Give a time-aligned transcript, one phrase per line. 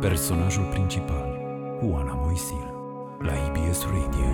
[0.00, 1.38] Personajul principal,
[1.90, 2.74] Oana Moisil,
[3.20, 4.30] la IBS Radio.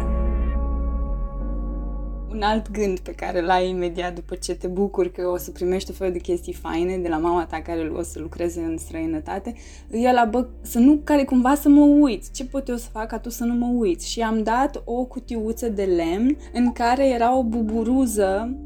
[2.30, 5.50] Un alt gând pe care l ai imediat după ce te bucuri că o să
[5.50, 8.78] primești o fel de chestii faine de la mama ta care o să lucreze în
[8.78, 9.54] străinătate,
[9.90, 12.30] e la bă, să nu, care cumva să mă uiți.
[12.32, 14.10] Ce pot eu să fac ca tu să nu mă uiți?
[14.10, 18.56] Și am dat o cutiuță de lemn în care era o buburuză.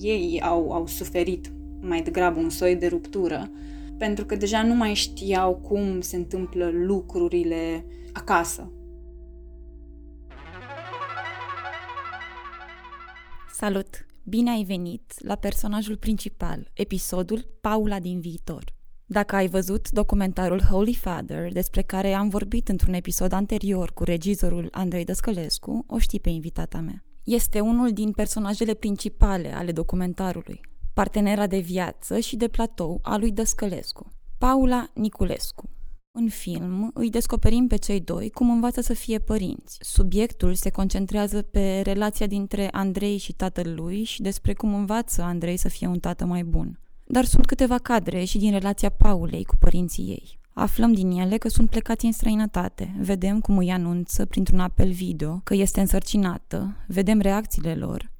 [0.00, 3.50] Ei au, au suferit mai degrabă un soi de ruptură
[4.00, 8.72] pentru că deja nu mai știau cum se întâmplă lucrurile acasă.
[13.52, 14.06] Salut!
[14.24, 18.64] Bine ai venit la personajul principal, episodul Paula din viitor.
[19.06, 24.68] Dacă ai văzut documentarul Holy Father, despre care am vorbit într-un episod anterior cu regizorul
[24.70, 27.04] Andrei Dăscălescu, o știi pe invitata mea.
[27.24, 30.60] Este unul din personajele principale ale documentarului,
[30.92, 35.70] partenera de viață și de platou a lui Dăscălescu, Paula Niculescu.
[36.12, 39.78] În film îi descoperim pe cei doi cum învață să fie părinți.
[39.80, 45.56] Subiectul se concentrează pe relația dintre Andrei și tatăl lui și despre cum învață Andrei
[45.56, 46.80] să fie un tată mai bun.
[47.06, 50.38] Dar sunt câteva cadre și din relația Paulei cu părinții ei.
[50.52, 55.40] Aflăm din ele că sunt plecați în străinătate, vedem cum îi anunță printr-un apel video
[55.44, 58.10] că este însărcinată, vedem reacțiile lor,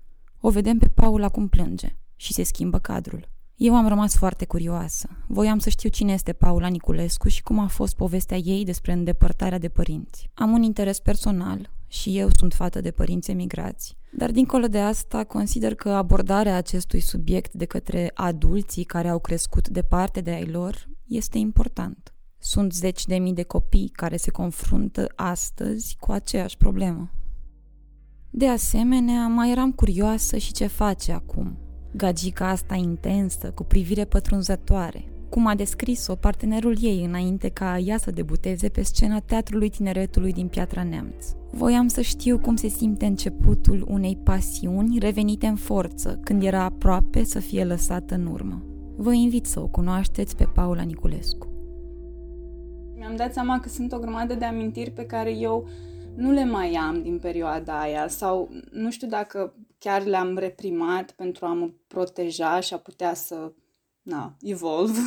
[0.41, 3.29] o vedem pe Paula cum plânge și se schimbă cadrul.
[3.55, 5.09] Eu am rămas foarte curioasă.
[5.29, 9.59] Voiam să știu cine este Paula Niculescu și cum a fost povestea ei despre îndepărtarea
[9.59, 10.31] de părinți.
[10.35, 13.97] Am un interes personal și eu sunt fată de părinți emigrați.
[14.13, 19.69] Dar dincolo de asta, consider că abordarea acestui subiect de către adulții care au crescut
[19.69, 22.15] departe de ai lor este important.
[22.39, 27.11] Sunt zeci de mii de copii care se confruntă astăzi cu aceeași problemă.
[28.31, 31.59] De asemenea, mai eram curioasă și ce face acum,
[31.97, 38.11] Gagica asta intensă, cu privire pătrunzătoare, cum a descris-o partenerul ei înainte ca ea să
[38.11, 41.27] debuteze pe scena Teatrului Tineretului din Piatra Neamț.
[41.51, 47.25] Voiam să știu cum se simte începutul unei pasiuni revenite în forță, când era aproape
[47.25, 48.63] să fie lăsată în urmă.
[48.97, 51.49] Vă invit să o cunoașteți pe Paula Niculescu.
[52.97, 55.69] Mi-am dat seama că sunt o grămadă de amintiri pe care eu
[56.15, 61.47] nu le mai am din perioada aia sau nu știu dacă chiar le-am reprimat pentru
[61.47, 63.53] a mă proteja și a putea să,
[64.03, 64.99] na, evolve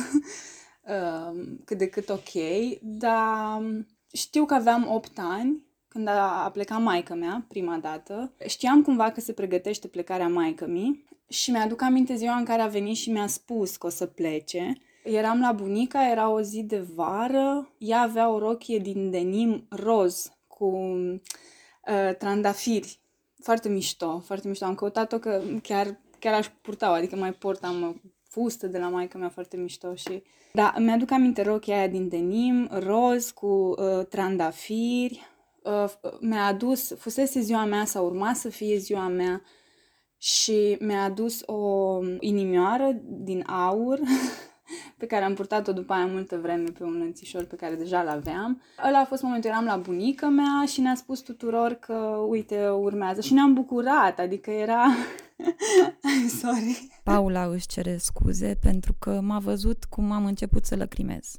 [0.82, 2.32] um, cât de cât ok,
[2.80, 3.62] dar
[4.12, 8.32] știu că aveam 8 ani când a, a plecat maica mea prima dată.
[8.46, 12.66] Știam cumva că se pregătește plecarea maică mi și mi-aduc aminte ziua în care a
[12.66, 14.72] venit și mi-a spus că o să plece.
[15.04, 20.32] Eram la bunica, era o zi de vară, ea avea o rochie din denim roz
[20.46, 22.98] cu uh, trandafiri
[23.44, 24.64] foarte mișto, foarte mișto.
[24.64, 29.18] Am căutat-o că chiar, chiar aș purta adică mai port, am fustă de la maica
[29.18, 30.22] mea foarte mișto și...
[30.52, 35.26] Da, mi-aduc aminte rochia aia din denim, roz cu uh, trandafiri.
[35.62, 39.42] Uh, mi-a adus, fusese ziua mea sau urma să fie ziua mea
[40.18, 44.00] și mi-a adus o inimioară din aur
[44.96, 48.62] pe care am purtat-o după aia multă vreme pe un lănțișor pe care deja l-aveam.
[48.86, 51.94] Ăla a fost momentul, eram la bunica mea și ne-a spus tuturor că,
[52.28, 53.20] uite, urmează.
[53.20, 54.84] Și ne-am bucurat, adică era...
[56.40, 56.88] Sorry.
[57.02, 61.36] Paula își cere scuze pentru că m-a văzut cum am început să lăcrimez.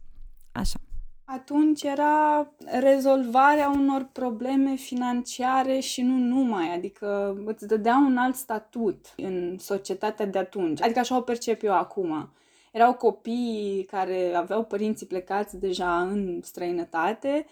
[0.51, 0.79] Așa.
[1.27, 2.47] Atunci era
[2.79, 10.25] rezolvarea unor probleme financiare și nu numai, adică îți dădea un alt statut în societatea
[10.25, 10.81] de atunci.
[10.81, 12.29] Adică așa o percep eu acum
[12.75, 17.45] erau copii care aveau părinții plecați deja în străinătate,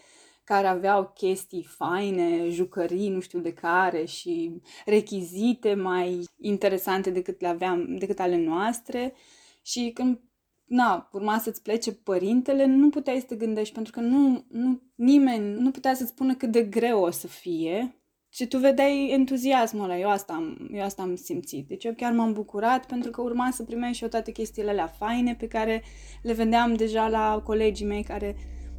[0.44, 7.48] care aveau chestii faine, jucării, nu știu de care și rechizite mai interesante decât le
[7.48, 9.14] aveam, decât ale noastre.
[9.62, 10.20] Și când
[10.64, 15.62] na, urma să-ți plece părintele, nu puteai să te gândești, pentru că nu, nu, nimeni
[15.62, 18.03] nu putea să-ți spună cât de greu o să fie
[18.34, 21.68] și tu vedeai entuziasmul ăla, eu asta, am, eu asta am simțit.
[21.68, 24.88] Deci eu chiar m-am bucurat pentru că urma să primești și eu toate chestiile alea
[24.88, 25.84] faine pe care
[26.22, 28.36] le vedeam deja la colegii mei care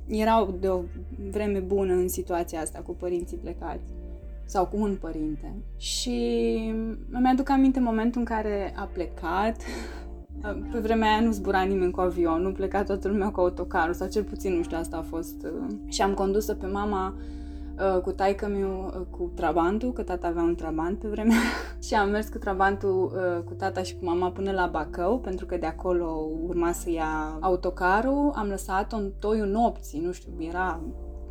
[0.06, 0.82] erau de o
[1.30, 3.92] vreme bună în situația asta cu părinții plecați
[4.44, 5.54] sau cu un părinte.
[5.76, 6.10] Și
[7.08, 9.62] mi-aduc aminte momentul în care a plecat.
[10.72, 14.08] Pe vremea aia nu zbura nimeni cu avion, nu pleca toată lumea cu autocarul, sau
[14.08, 15.46] cel puțin, nu știu, asta a fost.
[15.88, 17.42] Și am condus pe mama Uh,
[18.02, 21.36] cu taică meu uh, cu Trabantul, că tata avea un Trabant pe vremea
[21.84, 25.46] și am mers cu Trabantul uh, cu tata și cu mama până la Bacău, pentru
[25.46, 28.32] că de acolo urma să ia autocarul.
[28.34, 30.80] Am lăsat-o în toiul nopții, nu știu, era,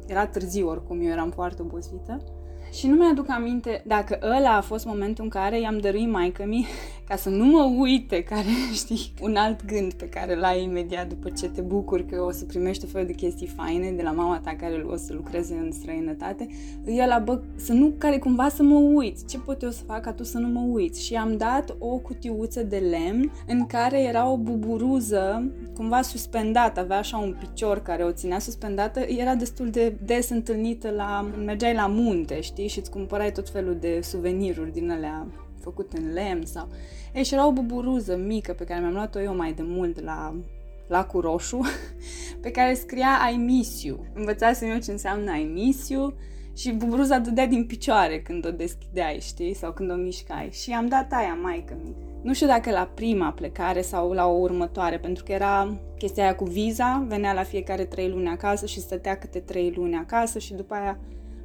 [0.07, 2.23] era târziu oricum, eu eram foarte obosită.
[2.71, 6.67] Și nu mi-aduc aminte dacă ăla a fost momentul în care i-am dăruit maică mi
[7.07, 8.47] ca să nu mă uite, care,
[8.81, 12.45] știi, un alt gând pe care l-ai imediat după ce te bucuri că o să
[12.45, 15.71] primești o fel de chestii faine de la mama ta care o să lucreze în
[15.71, 16.47] străinătate,
[16.85, 19.25] e la bă, să nu, care cumva să mă uiți.
[19.25, 21.05] Ce pot eu să fac ca tu să nu mă uiți?
[21.05, 26.97] Și am dat o cutiuță de lemn în care era o buburuză cumva suspendată, avea
[26.97, 31.87] așa un picior care o ținea suspendată, era destul de des întâlnită la, mergeai la
[31.87, 35.27] munte, știi, și îți cumpărai tot felul de suveniruri din alea
[35.63, 36.67] făcut în lemn sau...
[37.13, 40.35] Ei, și era o buburuză mică pe care mi-am luat-o eu mai de mult la
[40.87, 41.61] lacul roșu,
[42.41, 44.05] pe care scria I miss you.
[44.13, 46.13] Învățasem eu ce înseamnă I miss you
[46.55, 50.49] și buburuza dădea din picioare când o deschideai, știi, sau când o mișcai.
[50.51, 51.95] Și am dat aia maică mi.
[52.21, 56.35] Nu știu dacă la prima plecare sau la o următoare, pentru că era chestia aia
[56.35, 60.53] cu viza, venea la fiecare trei luni acasă și stătea câte trei luni acasă și
[60.53, 60.99] după aia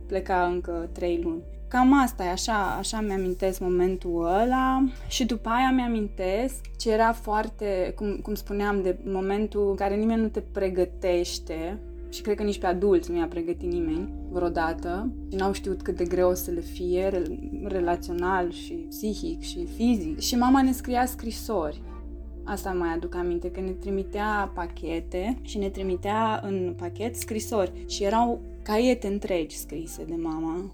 [0.07, 1.43] pleca încă trei luni.
[1.69, 4.85] Cam asta e, așa, așa mi-amintesc momentul ăla.
[5.09, 10.21] Și după aia mi-amintesc ce era foarte, cum, cum spuneam, de momentul în care nimeni
[10.21, 11.79] nu te pregătește.
[12.09, 15.11] Și cred că nici pe adulți nu i-a pregătit nimeni vreodată.
[15.31, 17.23] Și n-au știut cât de greu o să le fie
[17.65, 20.19] relațional și psihic și fizic.
[20.21, 21.83] Și mama ne scria scrisori.
[22.45, 27.73] Asta mai aduc aminte, că ne trimitea pachete și ne trimitea în pachet scrisori.
[27.87, 30.73] Și erau caiete întregi scrise de mama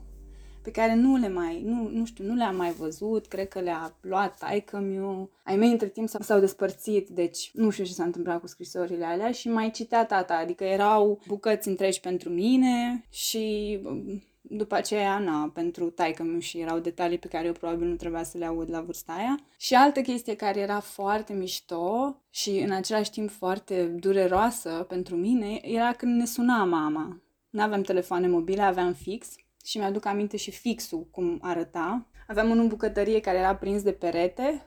[0.64, 3.96] pe care nu le mai, nu, nu știu, nu le-am mai văzut, cred că le-a
[4.00, 5.30] luat taică miu.
[5.42, 9.30] Ai mei între timp s-au despărțit, deci nu știu ce s-a întâmplat cu scrisorile alea
[9.30, 15.50] și mai citea tata, adică erau bucăți întregi pentru mine și um, după aceea, na,
[15.54, 18.70] pentru taică miu și erau detalii pe care eu probabil nu trebuia să le aud
[18.70, 19.38] la vârsta aia.
[19.58, 25.58] Și altă chestie care era foarte mișto și în același timp foarte dureroasă pentru mine
[25.62, 27.22] era când ne suna mama.
[27.50, 29.34] Nu aveam telefoane mobile, aveam fix
[29.64, 32.06] și mi-aduc aminte și fixul cum arăta.
[32.26, 34.62] Aveam unul în bucătărie care era prins de perete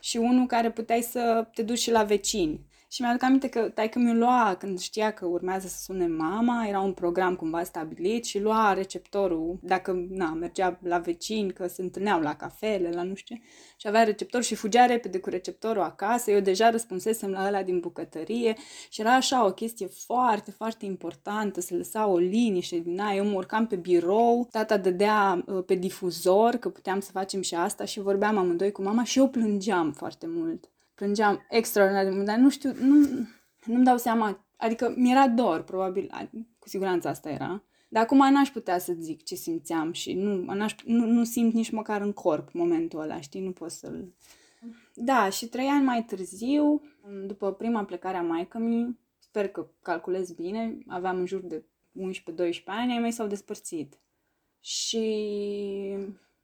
[0.00, 2.66] și unul care puteai să te duci și la vecini.
[2.92, 6.80] Și mi-aduc aminte că taică mi lua când știa că urmează să sune mama, era
[6.80, 12.20] un program cumva stabilit și lua receptorul, dacă na, mergea la vecini, că se întâlneau
[12.20, 13.36] la cafele, la nu știu
[13.76, 16.30] și avea receptor și fugea repede cu receptorul acasă.
[16.30, 18.56] Eu deja răspunsesem la ăla din bucătărie
[18.88, 23.16] și era așa o chestie foarte, foarte importantă, se lăsa o liniște din aia.
[23.16, 27.54] Eu mă urcam pe birou, tata dădea uh, pe difuzor, că puteam să facem și
[27.54, 30.71] asta și vorbeam amândoi cu mama și eu plângeam foarte mult
[31.02, 33.06] plângeam extraordinar de mult, dar nu știu, nu,
[33.64, 36.10] nu-mi dau seama, adică mi-era dor, probabil,
[36.58, 37.64] cu siguranță asta era.
[37.88, 41.70] Dar acum n-aș putea să zic ce simțeam și nu, n-aș, nu, nu simt nici
[41.70, 44.14] măcar în corp momentul ăla, știi, nu pot să-l...
[44.94, 46.82] Da, și trei ani mai târziu,
[47.26, 51.64] după prima plecare a maică mi sper că calculez bine, aveam în jur de
[51.98, 53.98] 11-12 ani, ai mei s-au despărțit.
[54.60, 55.04] Și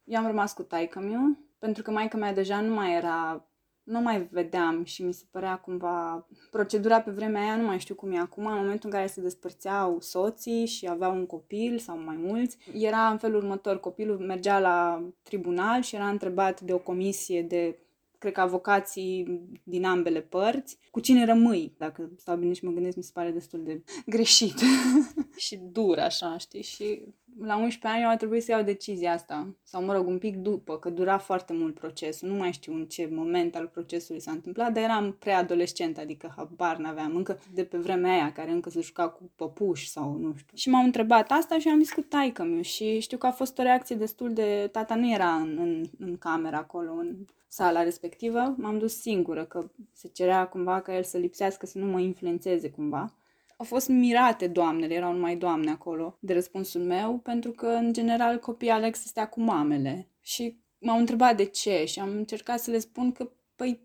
[0.03, 3.48] eu am rămas cu taică miu, pentru că maica mea deja nu mai era
[3.89, 6.27] nu mai vedeam și mi se părea cumva...
[6.51, 9.21] Procedura pe vremea aia, nu mai știu cum e acum, în momentul în care se
[9.21, 14.59] despărțeau soții și aveau un copil sau mai mulți, era în felul următor, copilul mergea
[14.59, 17.79] la tribunal și era întrebat de o comisie de
[18.19, 22.95] cred că avocații din ambele părți, cu cine rămâi, dacă stau bine și mă gândesc,
[22.95, 24.59] mi se pare destul de greșit.
[25.45, 27.01] Și dur așa, știi, și
[27.41, 30.35] la 11 ani eu a trebuit să iau decizia asta, sau mă rog, un pic
[30.35, 34.31] după, că dura foarte mult procesul, nu mai știu în ce moment al procesului s-a
[34.31, 38.81] întâmplat, dar eram preadolescent, adică habar n-aveam, încă de pe vremea aia, care încă se
[38.81, 40.57] juca cu păpuși sau nu știu.
[40.57, 43.59] Și m-au întrebat asta și am zis cu taică meu și știu că a fost
[43.59, 44.69] o reacție destul de...
[44.71, 47.15] Tata nu era în, în, în camera acolo, în
[47.47, 51.85] sala respectivă, m-am dus singură, că se cerea cumva ca el să lipsească, să nu
[51.85, 53.13] mă influențeze cumva.
[53.59, 58.39] Au fost mirate doamnele, erau numai doamne acolo, de răspunsul meu, pentru că, în general,
[58.39, 60.07] copiii Alex stea cu mamele.
[60.21, 63.81] Și m-au întrebat de ce și am încercat să le spun că, păi,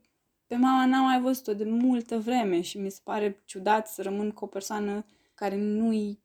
[0.46, 4.30] pe mama n-am mai văzut-o de multă vreme și mi se pare ciudat să rămân
[4.30, 5.04] cu o persoană
[5.34, 6.22] care nu-i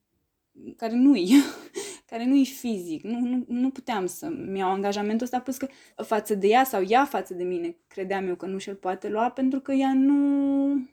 [0.76, 1.30] care nu-i,
[2.10, 3.02] care nu-i fizic.
[3.02, 7.04] Nu, nu, nu puteam să-mi iau angajamentul ăsta, plus că față de ea sau ea
[7.04, 10.16] față de mine, credeam eu că nu și-l poate lua, pentru că ea nu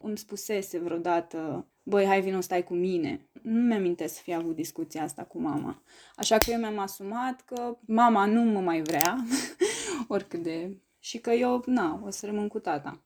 [0.02, 3.30] îmi spusese vreodată băi, hai vino, stai cu mine.
[3.42, 5.82] Nu mi-amintesc să fi avut discuția asta cu mama.
[6.16, 9.18] Așa că eu mi-am asumat că mama nu mă mai vrea,
[10.08, 10.78] oricât de...
[11.00, 13.02] Și că eu, na, o să rămân cu tata.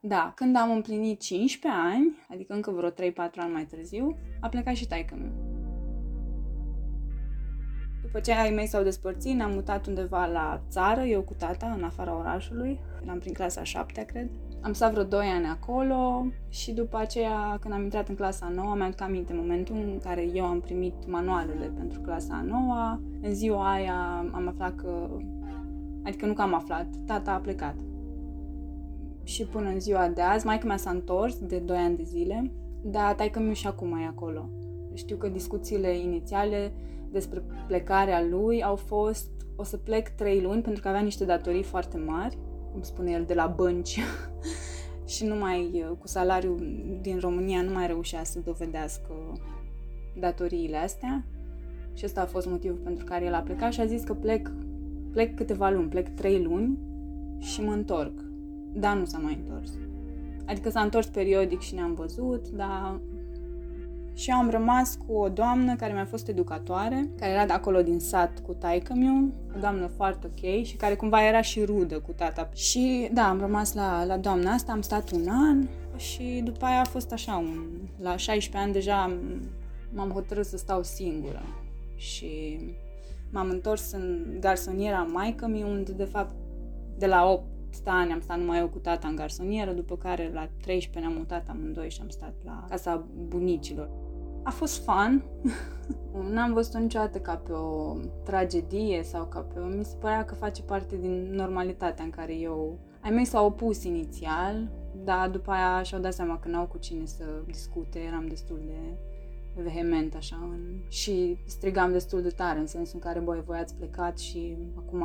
[0.00, 2.92] Da, când am împlinit 15 ani, adică încă vreo 3-4
[3.36, 5.50] ani mai târziu, a plecat și taică meu.
[8.02, 11.84] După ce ai mei s-au despărțit, ne-am mutat undeva la țară, eu cu tata, în
[11.84, 12.80] afara orașului.
[13.02, 14.30] Eram prin clasa 7 cred.
[14.64, 18.74] Am stat vreo 2 ani acolo și după aceea, când am intrat în clasa 9,
[18.74, 22.98] mi-am aminte momentul în care eu am primit manualele pentru clasa 9.
[23.22, 25.10] În ziua aia am aflat că,
[26.04, 27.74] adică nu că am aflat, tata a plecat.
[29.24, 30.46] și până în ziua de azi.
[30.46, 32.52] Maica mea s-a întors de 2 ani de zile,
[32.82, 34.48] dar taică mi și acum e acolo.
[34.94, 36.72] Știu că discuțiile inițiale
[37.10, 41.62] despre plecarea lui au fost o să plec 3 luni pentru că avea niște datorii
[41.62, 42.38] foarte mari,
[42.72, 44.00] cum spune el, de la bănci
[45.14, 46.58] și nu mai, cu salariul
[47.00, 49.12] din România, nu mai reușea să dovedească
[50.18, 51.24] datoriile astea
[51.94, 54.50] și ăsta a fost motivul pentru care el a plecat și a zis că plec,
[55.12, 56.78] plec câteva luni, plec trei luni
[57.38, 58.12] și mă întorc.
[58.72, 59.72] Dar nu s-a mai întors.
[60.46, 63.00] Adică s-a întors periodic și ne-am văzut, dar
[64.14, 67.98] și am rămas cu o doamnă care mi-a fost educatoare, care era de acolo din
[67.98, 72.12] sat cu taică miu, o doamnă foarte ok și care cumva era și rudă cu
[72.12, 72.48] tata.
[72.54, 76.80] Și da, am rămas la, la doamna asta, am stat un an și după aia
[76.80, 77.66] a fost așa, un,
[78.00, 79.16] la 16 ani deja
[79.94, 81.42] m-am hotărât să stau singură
[81.96, 82.58] și
[83.30, 86.34] m-am întors în garsoniera maică mi unde de fapt
[86.98, 87.44] de la 8
[87.84, 91.48] ani am stat numai eu cu tata în garsonieră, după care la 13 ne-am mutat
[91.48, 93.90] amândoi și am stat la casa bunicilor.
[94.42, 95.22] A fost fun.
[96.34, 99.66] N-am văzut-o niciodată ca pe o tragedie sau ca pe o...
[99.66, 102.78] Mi se părea că face parte din normalitatea în care eu...
[103.00, 104.70] Ai mei s-au opus inițial,
[105.04, 108.96] dar după aia și-au dat seama că n-au cu cine să discute, eram destul de
[109.54, 110.60] vehement așa în...
[110.88, 115.04] și strigam destul de tare în sensul în care, băi, voi ați plecat și acum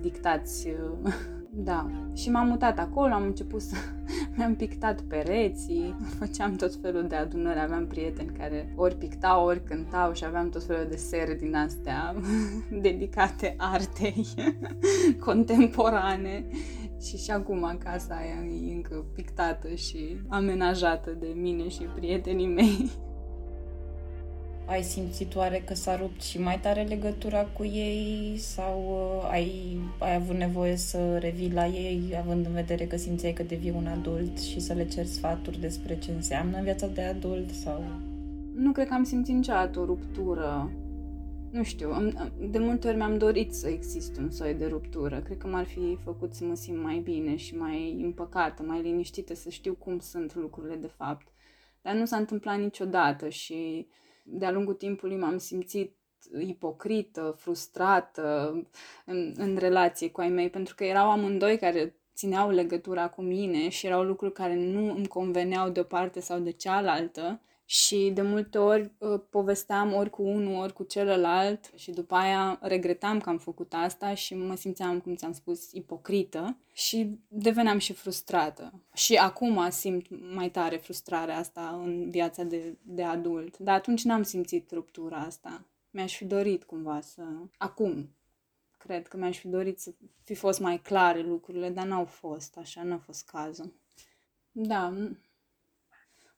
[0.00, 0.68] dictați
[1.50, 1.90] Da.
[2.14, 3.76] Și m-am mutat acolo, am început să...
[4.36, 10.12] mi-am pictat pereții, făceam tot felul de adunări, aveam prieteni care ori pictau, ori cântau
[10.12, 12.14] și aveam tot felul de sere din astea
[12.80, 14.26] dedicate artei
[15.24, 16.46] contemporane.
[17.00, 22.90] Și și acum casa aia e încă pictată și amenajată de mine și prietenii mei.
[24.68, 29.78] Ai simțit oare că s-a rupt și mai tare legătura cu ei sau uh, ai,
[29.98, 33.86] ai avut nevoie să revii la ei având în vedere că simțeai că devii un
[33.86, 37.84] adult și să le ceri sfaturi despre ce înseamnă viața de adult sau...
[38.54, 40.70] Nu cred că am simțit niciodată o ruptură.
[41.50, 42.12] Nu știu,
[42.50, 45.20] de multe ori mi-am dorit să existe un soi de ruptură.
[45.20, 49.34] Cred că m-ar fi făcut să mă simt mai bine și mai împăcată, mai liniștită,
[49.34, 51.26] să știu cum sunt lucrurile de fapt.
[51.82, 53.86] Dar nu s-a întâmplat niciodată și
[54.30, 55.96] de-a lungul timpului m-am simțit
[56.38, 58.52] ipocrită, frustrată
[59.04, 63.68] în, în relație cu ai mei, pentru că erau amândoi care țineau legătura cu mine
[63.68, 67.40] și erau lucruri care nu îmi conveneau de o parte sau de cealaltă
[67.70, 72.58] și de multe ori uh, povesteam ori cu unul, ori cu celălalt și după aia
[72.62, 77.92] regretam că am făcut asta și mă simțeam, cum ți-am spus, ipocrită și deveneam și
[77.92, 78.72] frustrată.
[78.94, 83.58] Și acum simt mai tare frustrarea asta în viața de, de adult.
[83.58, 85.64] Dar atunci n-am simțit ruptura asta.
[85.90, 87.22] Mi-aș fi dorit cumva să...
[87.58, 88.14] Acum,
[88.76, 92.82] cred că mi-aș fi dorit să fi fost mai clare lucrurile, dar n-au fost așa,
[92.82, 93.72] n-a fost cazul.
[94.52, 94.94] Da,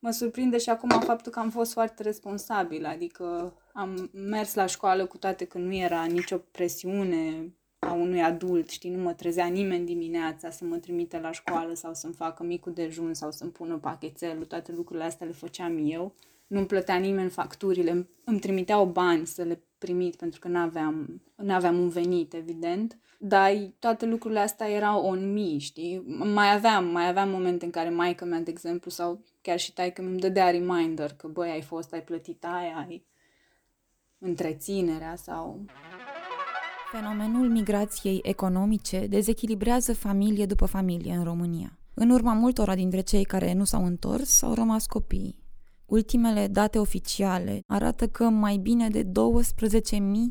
[0.00, 5.06] mă surprinde și acum faptul că am fost foarte responsabilă, adică am mers la școală
[5.06, 9.86] cu toate că nu era nicio presiune a unui adult, știi, nu mă trezea nimeni
[9.86, 14.44] dimineața să mă trimite la școală sau să-mi facă micul dejun sau să-mi pună pachetelul,
[14.44, 16.14] toate lucrurile astea le făceam eu.
[16.50, 21.88] Nu-mi plătea nimeni facturile, îmi trimiteau bani să le primit pentru că n-aveam, n-aveam un
[21.88, 22.98] venit, evident.
[23.18, 26.02] Dar toate lucrurile astea erau on me, știi?
[26.34, 30.02] Mai aveam, mai aveam momente în care maica mea, de exemplu, sau chiar și taică
[30.02, 33.06] mi dădea reminder că, băi, ai fost, ai plătit aia, ai
[34.18, 35.64] întreținerea sau...
[36.92, 41.78] Fenomenul migrației economice dezechilibrează familie după familie în România.
[41.94, 45.48] În urma multora dintre cei care nu s-au întors, au rămas copii.
[45.90, 49.10] Ultimele date oficiale arată că mai bine de 12.000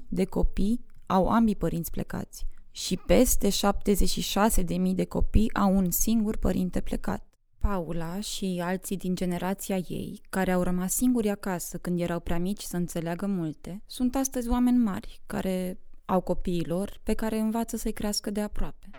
[0.07, 6.81] de copii au ambii părinți plecați și peste 76.000 de copii au un singur părinte
[6.81, 7.23] plecat.
[7.57, 12.61] Paula și alții din generația ei, care au rămas singuri acasă când erau prea mici
[12.61, 18.31] să înțeleagă multe, sunt astăzi oameni mari care au copiilor pe care învață să-i crească
[18.31, 18.89] de aproape.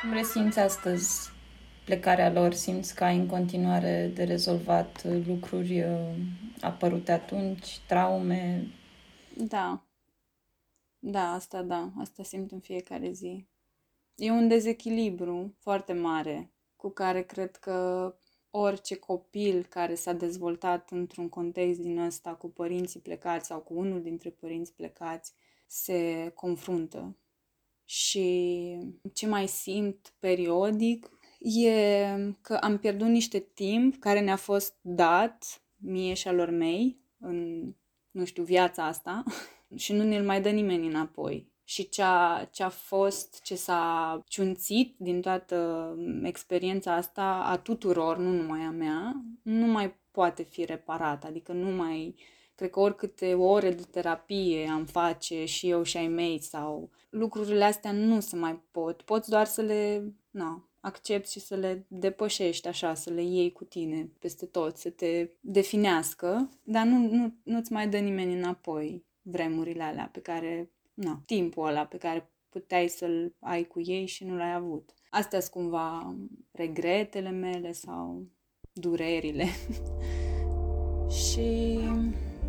[0.00, 1.33] Cum resimți astăzi
[1.84, 2.52] plecarea lor?
[2.52, 6.16] Simți că ai în continuare de rezolvat lucruri uh,
[6.60, 8.66] apărute atunci, traume?
[9.36, 9.86] Da.
[10.98, 11.92] Da, asta da.
[11.98, 13.46] Asta simt în fiecare zi.
[14.14, 18.14] E un dezechilibru foarte mare cu care cred că
[18.50, 24.02] orice copil care s-a dezvoltat într-un context din ăsta cu părinții plecați sau cu unul
[24.02, 25.32] dintre părinți plecați
[25.66, 27.16] se confruntă.
[27.84, 28.78] Și
[29.12, 31.13] ce mai simt periodic
[31.44, 32.06] e
[32.40, 37.70] că am pierdut niște timp care ne-a fost dat mie și alor mei în,
[38.10, 39.22] nu știu, viața asta
[39.76, 41.52] și nu ne-l mai dă nimeni înapoi.
[41.64, 45.88] și ce a, ce a fost, ce s-a ciunțit din toată
[46.22, 51.24] experiența asta a tuturor, nu numai a mea, nu mai poate fi reparat.
[51.24, 52.14] Adică nu mai...
[52.54, 57.64] Cred că oricâte ore de terapie am face și eu și ai mei sau lucrurile
[57.64, 59.02] astea nu se mai pot.
[59.02, 63.64] Poți doar să le na, accepti și să le depășești așa, să le iei cu
[63.64, 69.82] tine peste tot, să te definească, dar nu, nu, nu-ți mai dă nimeni înapoi vremurile
[69.82, 74.36] alea pe care na, timpul ăla pe care puteai să-l ai cu ei și nu
[74.36, 74.94] l-ai avut.
[75.10, 76.16] Astea sunt cumva
[76.50, 78.26] regretele mele sau
[78.72, 79.44] durerile.
[81.24, 81.78] și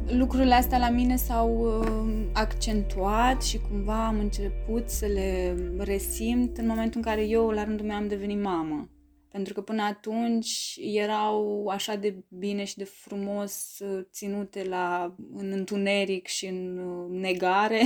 [0.10, 6.68] lucrurile astea la mine s-au uh, accentuat și cumva am început să le resimt în
[6.68, 8.90] momentul în care eu, la rândul meu, am devenit mamă.
[9.32, 15.52] Pentru că până atunci erau așa de bine și de frumos uh, ținute la, în
[15.52, 17.82] întuneric și în uh, negare,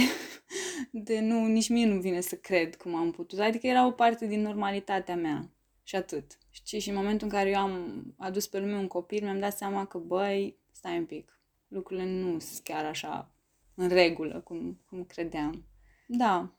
[0.92, 3.40] de nu, nici mie nu vine să cred cum am putut.
[3.40, 5.52] Adică era o parte din normalitatea mea
[5.84, 6.38] și atât.
[6.50, 6.80] Știi?
[6.80, 9.86] Și în momentul în care eu am adus pe lume un copil, mi-am dat seama
[9.86, 11.39] că, băi, stai un pic,
[11.70, 13.32] lucrurile nu sunt chiar așa
[13.76, 15.64] în regulă cum, cum credeam.
[16.08, 16.54] Da.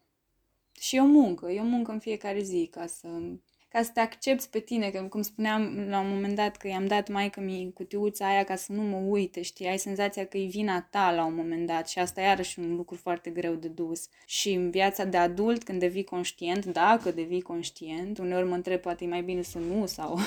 [0.72, 3.08] Și e o muncă, e o muncă în fiecare zi ca să
[3.72, 6.86] ca să te accepti pe tine, că cum spuneam la un moment dat că i-am
[6.86, 10.46] dat maică mi cutiuța aia ca să nu mă uite, știi, ai senzația că e
[10.46, 13.68] vina ta la un moment dat și asta e iarăși un lucru foarte greu de
[13.68, 14.08] dus.
[14.26, 19.04] Și în viața de adult, când devii conștient, dacă devii conștient, uneori mă întreb, poate
[19.04, 20.18] e mai bine să nu sau...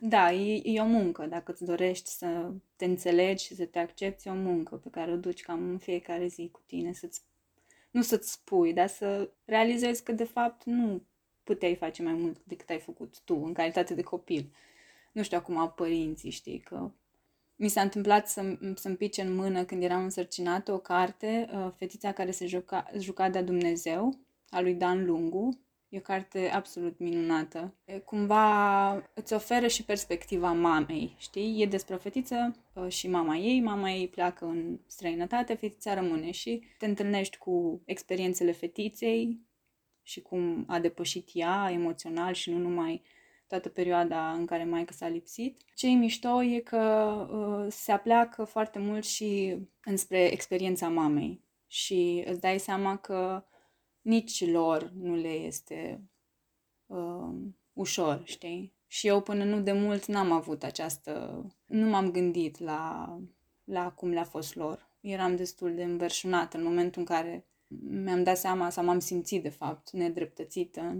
[0.00, 4.28] da, e, e o muncă, dacă îți dorești să te înțelegi și să te accepti,
[4.28, 7.20] e o muncă pe care o duci cam în fiecare zi cu tine, să-ți
[7.90, 11.02] nu să-ți spui, dar să realizezi că de fapt nu
[11.44, 14.52] puteai face mai mult decât ai făcut tu în calitate de copil.
[15.12, 16.90] Nu știu acum părinții, știi, că
[17.56, 22.12] mi s-a întâmplat să, să-mi pice în mână când eram însărcinată o carte, uh, Fetița
[22.12, 25.58] care se juca, juca de Dumnezeu, a lui Dan Lungu.
[25.90, 27.74] E o carte absolut minunată.
[27.84, 31.62] E, cumva îți oferă și perspectiva mamei, știi?
[31.62, 33.60] E despre o fetiță uh, și mama ei.
[33.60, 39.48] Mama ei pleacă în străinătate, fetița rămâne și te întâlnești cu experiențele fetiței,
[40.02, 43.02] și cum a depășit ea emoțional și nu numai
[43.46, 45.60] toată perioada în care maica s-a lipsit.
[45.74, 46.78] Ce e mișto e că
[47.30, 53.44] uh, se apleacă foarte mult și înspre experiența mamei și îți dai seama că
[54.00, 56.02] nici lor nu le este
[56.86, 57.34] uh,
[57.72, 58.74] ușor, știi?
[58.86, 61.44] Și eu până nu de mult n-am avut această...
[61.66, 63.16] Nu m-am gândit la,
[63.64, 64.88] la cum le-a fost lor.
[65.00, 67.46] Eram destul de înverșunată în momentul în care
[67.78, 70.96] mi-am dat seama sau m-am simțit, de fapt, nedreptățită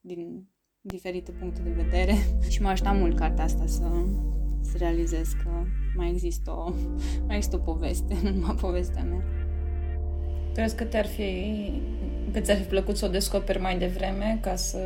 [0.00, 0.48] din
[0.80, 2.14] diferite puncte de vedere
[2.50, 3.90] și m-a ajutat mult cartea asta să,
[4.60, 5.50] să realizez că
[5.96, 6.72] mai există o,
[7.26, 9.22] mai există o poveste, nu numai povestea mea.
[10.54, 11.22] Crezi că te-ar fi,
[12.32, 14.78] că ți-ar fi plăcut să o descoperi mai devreme ca să,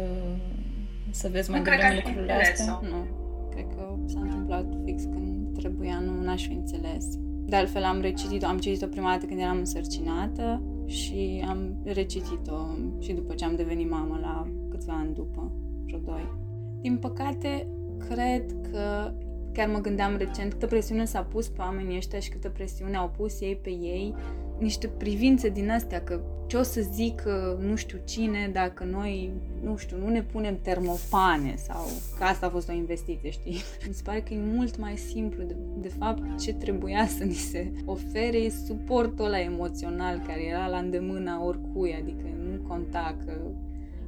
[1.11, 2.81] să vezi mai devreme lucrurile astea?
[2.83, 3.07] Nu.
[3.51, 7.05] Cred că s-a întâmplat fix când trebuia, nu n-aș fi înțeles.
[7.47, 12.59] De altfel am recitit-o, am citit-o prima dată când eram însărcinată și am recitit-o
[13.01, 15.53] și după ce am devenit mamă la câțiva ani după,
[15.85, 16.33] vreo doi.
[16.81, 17.67] Din păcate,
[18.09, 19.13] cred că
[19.53, 23.13] chiar mă gândeam recent câtă presiune s-a pus pe oamenii ăștia și câtă presiune au
[23.17, 24.15] pus ei pe ei,
[24.59, 26.21] niște privințe din astea, că
[26.55, 27.23] ce o să zic
[27.59, 29.31] nu știu cine dacă noi,
[29.63, 31.87] nu știu, nu ne punem termopane sau
[32.19, 33.53] că asta a fost o investiție, știi?
[33.89, 35.43] Mi se pare că e mult mai simplu.
[35.43, 40.67] De, de fapt, ce trebuia să ni se ofere e suportul ăla emoțional care era
[40.67, 43.33] la îndemâna oricui, adică nu conta că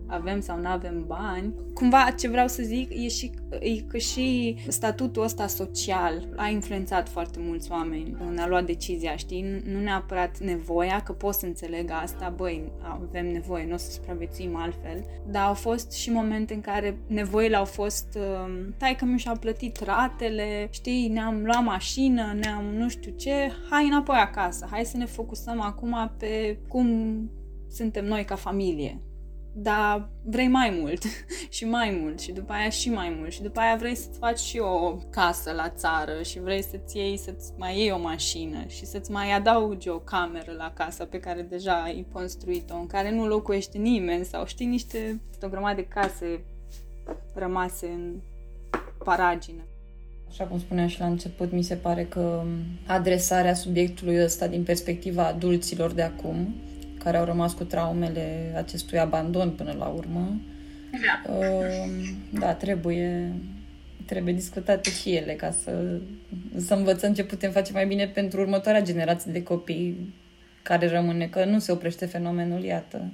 [0.07, 1.55] avem sau nu avem bani.
[1.75, 7.09] Cumva ce vreau să zic e, și, e că și statutul ăsta social a influențat
[7.09, 9.63] foarte mulți oameni în a lua decizia, știi?
[9.73, 14.57] Nu neapărat nevoia, că pot să înțeleg asta, băi, avem nevoie, nu o să supraviețuim
[14.57, 19.19] altfel, dar au fost și momente în care nevoile au fost, uh, tai că mi
[19.19, 24.85] și-au plătit ratele, știi, ne-am luat mașină, ne-am nu știu ce, hai înapoi acasă, hai
[24.85, 27.19] să ne focusăm acum pe cum
[27.69, 29.01] suntem noi ca familie
[29.59, 31.03] dar vrei mai mult
[31.57, 34.39] și mai mult și după aia și mai mult și după aia vrei să-ți faci
[34.39, 38.87] și o casă la țară și vrei să-ți iei, să-ți mai iei o mașină și
[38.87, 43.27] să-ți mai adaugi o cameră la casa pe care deja ai construit-o, în care nu
[43.27, 46.41] locuiește nimeni sau știi niște, o grămadă de case
[47.35, 48.15] rămase în
[49.05, 49.63] paragină.
[50.29, 52.43] Așa cum spuneam și la început, mi se pare că
[52.87, 56.55] adresarea subiectului ăsta din perspectiva adulților de acum
[57.07, 60.41] care au rămas cu traumele acestui abandon până la urmă.
[60.91, 63.33] Da, uh, da trebuie,
[64.07, 66.01] trebuie discutate și ele ca să,
[66.57, 70.15] să învățăm ce putem face mai bine pentru următoarea generație de copii
[70.63, 73.13] care rămâne, că nu se oprește fenomenul, iată.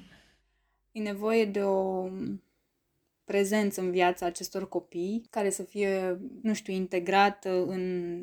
[0.92, 2.08] E nevoie de o
[3.24, 8.22] prezență în viața acestor copii care să fie, nu știu, integrată în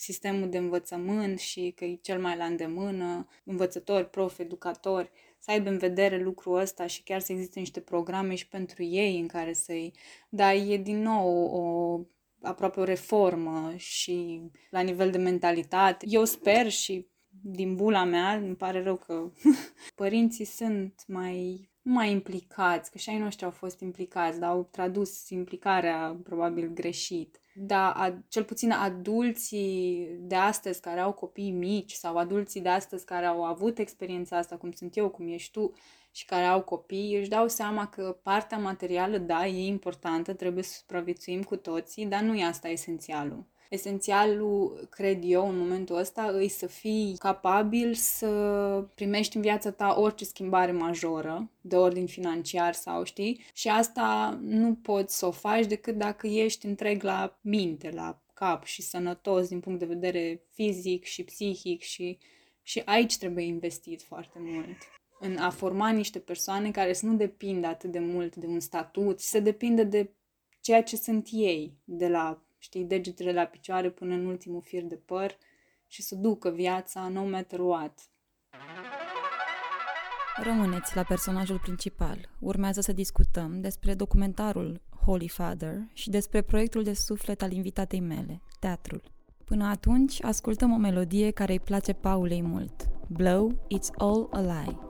[0.00, 5.68] sistemul de învățământ și că e cel mai la îndemână, învățători, profi, educatori, să aibă
[5.68, 9.52] în vedere lucrul ăsta și chiar să existe niște programe și pentru ei în care
[9.52, 9.92] să-i...
[10.28, 12.00] Dar e din nou o
[12.42, 16.06] aproape o reformă și la nivel de mentalitate.
[16.08, 17.06] Eu sper și
[17.42, 19.30] din bula mea, îmi pare rău că
[19.94, 25.28] părinții sunt mai mai implicați, că și ai noștri au fost implicați, dar au tradus
[25.28, 27.39] implicarea probabil greșit.
[27.62, 33.04] Dar a, cel puțin adulții de astăzi care au copii mici sau adulții de astăzi
[33.04, 35.72] care au avut experiența asta, cum sunt eu, cum ești tu,
[36.12, 40.72] și care au copii, își dau seama că partea materială, da, e importantă, trebuie să
[40.78, 43.44] supraviețuim cu toții, dar nu e asta esențialul.
[43.70, 48.28] Esențialul, cred eu, în momentul ăsta, îi să fii capabil să
[48.94, 54.74] primești în viața ta orice schimbare majoră, de ordin financiar sau știi, și asta nu
[54.74, 59.60] poți să o faci decât dacă ești întreg la minte, la cap și sănătos din
[59.60, 62.18] punct de vedere fizic și psihic și,
[62.62, 64.76] și aici trebuie investit foarte mult.
[65.20, 69.20] În a forma niște persoane care să nu depindă atât de mult de un statut,
[69.20, 70.10] să depindă de
[70.60, 74.96] ceea ce sunt ei, de la știi, degetele la picioare până în ultimul fir de
[74.96, 75.36] păr
[75.86, 78.10] și să ducă viața no matter what.
[80.42, 82.28] Rămâneți la personajul principal.
[82.40, 88.40] Urmează să discutăm despre documentarul Holy Father și despre proiectul de suflet al invitatei mele,
[88.58, 89.02] teatrul.
[89.44, 92.88] Până atunci, ascultăm o melodie care îi place Paulei mult.
[93.08, 94.89] Blow, It's All a Lie.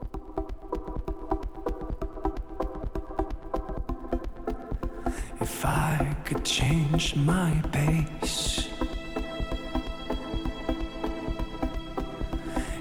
[5.61, 8.67] if I could change my pace.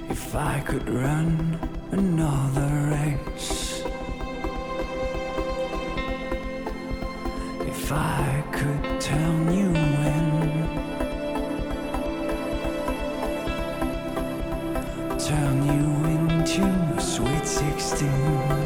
[0.08, 1.58] If I could run
[1.90, 3.84] another race.
[7.68, 9.68] If I could tell you
[10.00, 10.30] when.
[15.18, 16.64] Turn you into
[16.96, 18.59] a sweet 16.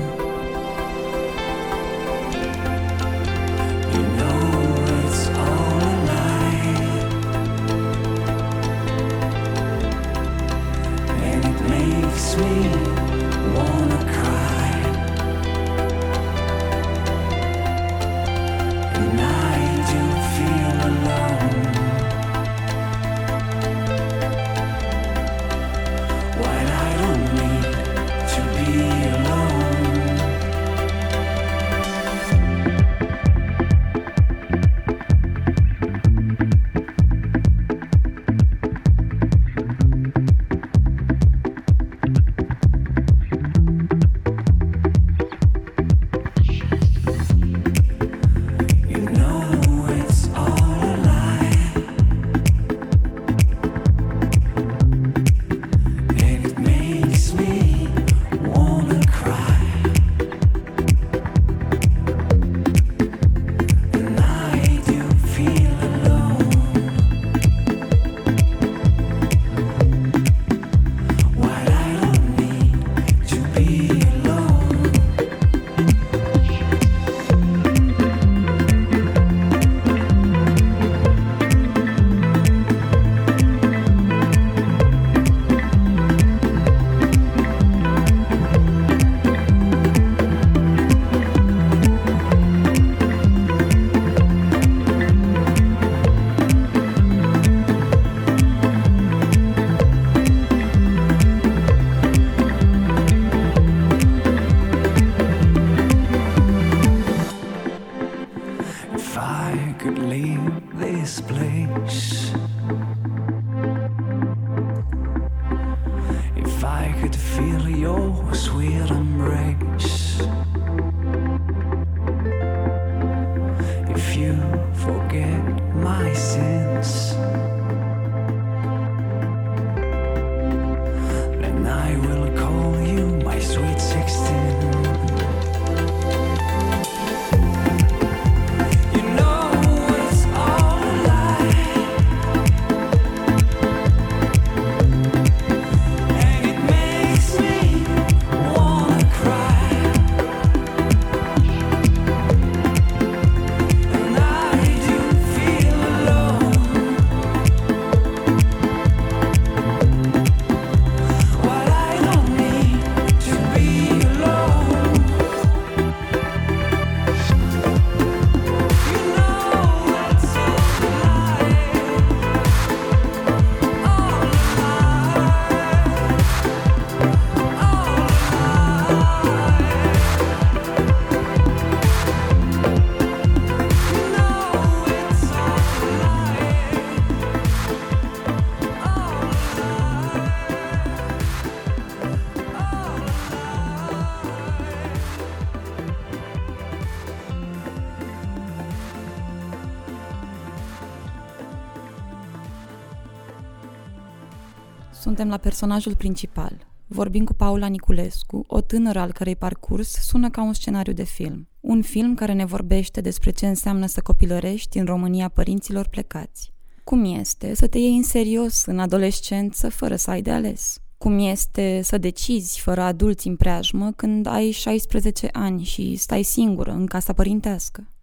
[205.24, 206.66] Suntem la personajul principal.
[206.86, 211.48] Vorbim cu Paula Niculescu, o tânără al cărei parcurs sună ca un scenariu de film.
[211.60, 216.52] Un film care ne vorbește despre ce înseamnă să copilărești în România părinților plecați.
[216.82, 220.78] Cum este să te iei în serios în adolescență fără să ai de ales?
[220.98, 226.70] Cum este să decizi fără adulți în preajmă când ai 16 ani și stai singură
[226.70, 227.93] în casa părintească?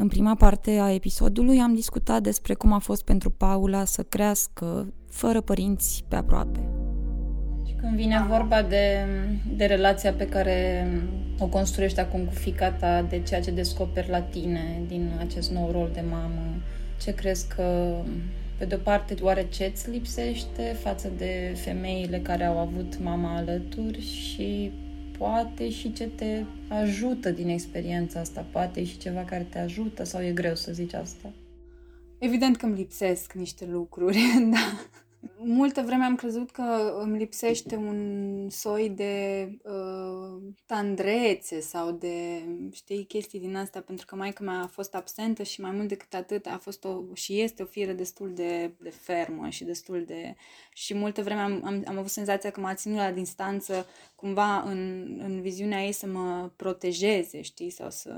[0.00, 4.92] În prima parte a episodului am discutat despre cum a fost pentru Paula să crească
[5.10, 6.58] fără părinți pe aproape.
[7.66, 9.06] Și când vine vorba de,
[9.56, 10.86] de relația pe care
[11.38, 15.70] o construiești acum cu fica ta, de ceea ce descoperi la tine din acest nou
[15.70, 16.62] rol de mamă,
[17.02, 17.94] ce crezi că,
[18.58, 24.00] pe de-o parte, oare ce îți lipsește față de femeile care au avut mama alături
[24.00, 24.72] și
[25.20, 30.22] poate și ce te ajută din experiența asta, poate și ceva care te ajută sau
[30.22, 31.32] e greu să zici asta?
[32.18, 34.18] Evident că îmi lipsesc niște lucruri,
[34.52, 34.80] da.
[35.36, 43.04] Multă vreme am crezut că îmi lipsește un soi de uh, tandrețe sau de, știi,
[43.04, 46.46] chestii din astea, pentru că maica mea a fost absentă și mai mult decât atât
[46.46, 50.34] a fost o, și este o fire destul de, de fermă și destul de...
[50.72, 55.04] Și multă vreme am, am, am avut senzația că m-a ținut la distanță cumva în,
[55.22, 58.10] în viziunea ei să mă protejeze, știi, sau să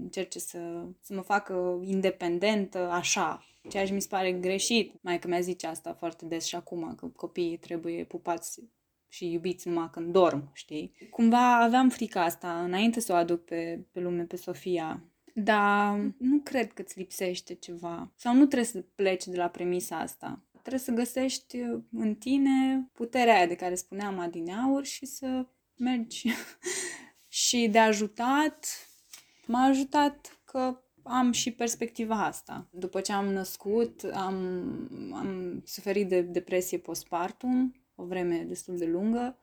[0.00, 0.58] încerce să,
[1.00, 5.02] să mă facă independentă așa, ceea ce mi se pare greșit.
[5.02, 8.60] Mai că mi-a zice asta foarte des și acum, că copiii trebuie pupați
[9.08, 10.92] și iubiți numai când dorm, știi?
[11.10, 15.02] Cumva aveam frica asta înainte să o aduc pe, pe lume, pe Sofia.
[15.34, 18.12] Dar nu cred că îți lipsește ceva.
[18.16, 20.42] Sau nu trebuie să pleci de la premisa asta.
[20.52, 21.58] Trebuie să găsești
[21.92, 26.28] în tine puterea aia de care spuneam adineauri și să mergi.
[27.28, 28.66] și de ajutat,
[29.46, 32.68] m-a ajutat că am și perspectiva asta.
[32.70, 34.34] După ce am născut, am,
[35.14, 39.38] am suferit de depresie postpartum, o vreme destul de lungă,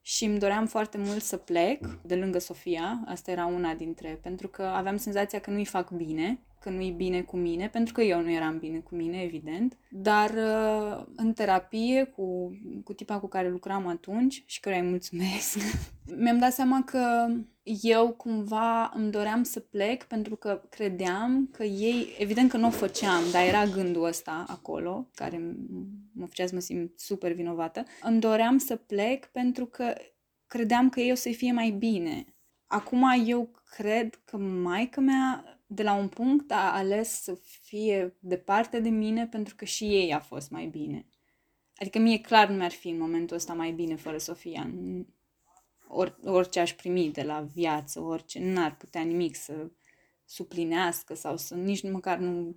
[0.00, 4.48] și îmi doream foarte mult să plec de lângă Sofia, asta era una dintre, pentru
[4.48, 8.20] că aveam senzația că nu-i fac bine că nu-i bine cu mine, pentru că eu
[8.20, 13.48] nu eram bine cu mine, evident, dar uh, în terapie cu, cu tipa cu care
[13.48, 15.58] lucram atunci și care îi mulțumesc,
[16.22, 17.26] mi-am dat seama că
[17.64, 22.70] eu cumva îmi doream să plec pentru că credeam că ei, evident că nu o
[22.70, 25.56] făceam, dar era gândul ăsta acolo, care
[26.12, 29.94] mă făcea să mă simt super vinovată, îmi doream să plec pentru că
[30.46, 32.24] credeam că ei o să fie mai bine.
[32.66, 38.80] Acum eu cred că maica mea de la un punct a ales să fie departe
[38.80, 41.06] de mine pentru că și ei a fost mai bine.
[41.76, 44.70] Adică mie clar nu mi-ar fi în momentul ăsta mai bine fără Sofia.
[45.88, 49.70] Or, orice aș primi de la viață, orice, n-ar putea nimic să
[50.24, 52.54] suplinească sau să nici măcar nu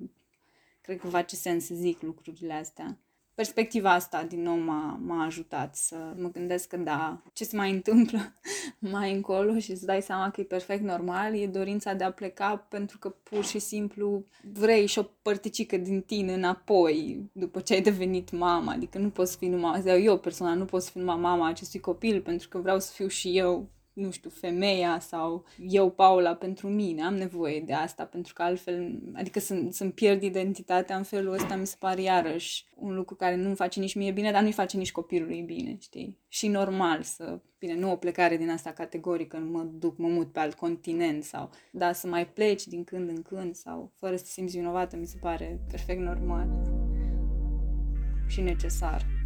[0.81, 2.99] cred că face sens să zic lucrurile astea
[3.38, 7.71] perspectiva asta din nou m-a, m-a ajutat să mă gândesc că da, ce se mai
[7.71, 8.19] întâmplă
[8.93, 12.65] mai încolo și îți dai seama că e perfect normal, e dorința de a pleca
[12.69, 17.82] pentru că pur și simplu vrei și o părticică din tine înapoi după ce ai
[17.82, 21.47] devenit mama, adică nu poți fi numai, eu personal nu pot să fiu numai mama
[21.47, 26.36] acestui copil pentru că vreau să fiu și eu nu știu, femeia sau eu, Paula,
[26.36, 27.03] pentru mine.
[27.03, 31.55] Am nevoie de asta, pentru că altfel, adică să, să-mi pierd identitatea în felul ăsta,
[31.55, 34.77] mi se pare iarăși un lucru care nu-mi face nici mie bine, dar nu-i face
[34.77, 36.17] nici copilului bine, știi?
[36.27, 40.31] Și normal să, bine, nu o plecare din asta categorică, nu mă duc, mă mut
[40.31, 44.23] pe alt continent sau, da, să mai pleci din când în când sau fără să
[44.23, 46.47] te simți vinovată, mi se pare perfect normal
[48.27, 49.16] și necesar.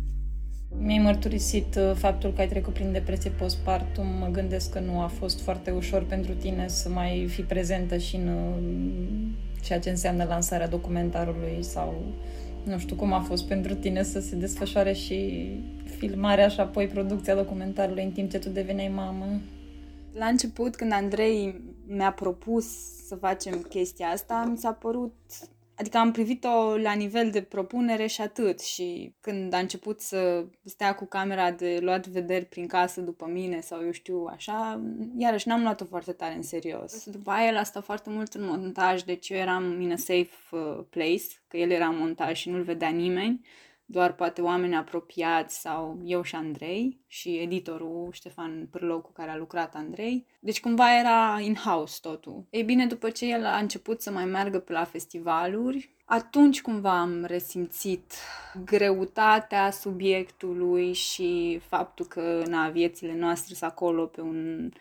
[0.77, 4.07] Mi-ai mărturisit uh, faptul că ai trecut prin depresie postpartum.
[4.19, 8.15] Mă gândesc că nu a fost foarte ușor pentru tine să mai fi prezentă și
[8.15, 11.93] în uh, ceea ce înseamnă lansarea documentarului sau
[12.63, 15.49] nu știu cum a fost pentru tine să se desfășoare și
[15.97, 19.25] filmarea și apoi producția documentarului în timp ce tu deveneai mamă.
[20.13, 22.65] La început, când Andrei mi-a propus
[23.07, 25.13] să facem chestia asta, mi s-a părut
[25.81, 30.95] Adică am privit-o la nivel de propunere și atât și când a început să stea
[30.95, 34.81] cu camera de luat vederi prin casă după mine sau eu știu așa,
[35.17, 37.05] iarăși n-am luat-o foarte tare în serios.
[37.05, 40.29] După aia el a stat foarte mult în montaj, deci eu eram in a safe
[40.51, 43.41] uh, place, că el era montaj și nu-l vedea nimeni
[43.91, 49.37] doar poate oameni apropiați sau eu și Andrei și editorul Ștefan Pârlou cu care a
[49.37, 50.25] lucrat Andrei.
[50.39, 52.45] Deci cumva era in-house totul.
[52.49, 56.99] Ei bine, după ce el a început să mai meargă pe la festivaluri, atunci cumva
[56.99, 58.13] am resimțit
[58.65, 64.71] greutatea subiectului și faptul că na, viețile noastre sunt acolo pe un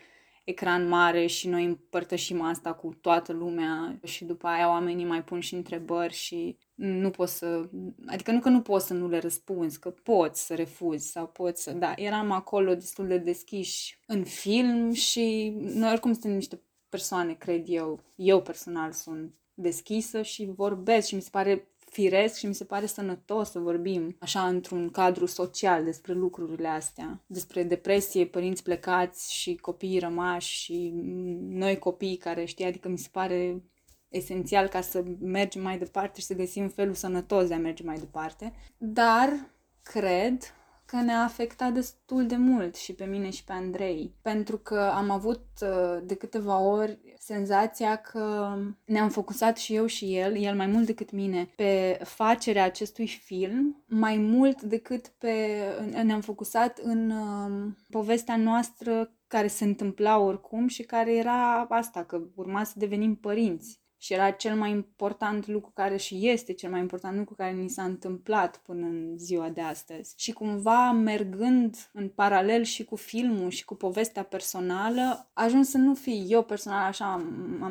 [0.50, 5.40] ecran mare și noi împărtășim asta cu toată lumea și după aia oamenii mai pun
[5.40, 7.68] și întrebări și nu poți să,
[8.06, 11.62] adică nu că nu poți să nu le răspunzi, că poți să refuzi sau poți
[11.62, 17.34] să, da, eram acolo destul de deschiși în film și noi oricum suntem niște persoane,
[17.34, 22.54] cred eu, eu personal sunt deschisă și vorbesc și mi se pare firesc și mi
[22.54, 28.62] se pare sănătos să vorbim așa într-un cadru social despre lucrurile astea, despre depresie, părinți
[28.62, 30.92] plecați și copii rămași și
[31.40, 33.62] noi copii care știi, adică mi se pare
[34.08, 37.98] esențial ca să mergem mai departe și să găsim felul sănătos de a merge mai
[37.98, 38.52] departe.
[38.78, 39.50] Dar
[39.82, 40.54] cred
[40.90, 45.10] că ne-a afectat destul de mult și pe mine și pe Andrei, pentru că am
[45.10, 50.66] avut uh, de câteva ori senzația că ne-am focusat și eu și el, el mai
[50.66, 55.58] mult decât mine, pe facerea acestui film, mai mult decât pe...
[56.02, 62.20] ne-am focusat în um, povestea noastră care se întâmpla oricum și care era asta, că
[62.34, 63.79] urma să devenim părinți.
[64.02, 67.68] Și era cel mai important lucru care și este cel mai important lucru care ni
[67.68, 70.14] s-a întâmplat până în ziua de astăzi.
[70.16, 75.94] Și cumva mergând în paralel și cu filmul și cu povestea personală, ajuns să nu
[75.94, 77.16] fi eu personal așa,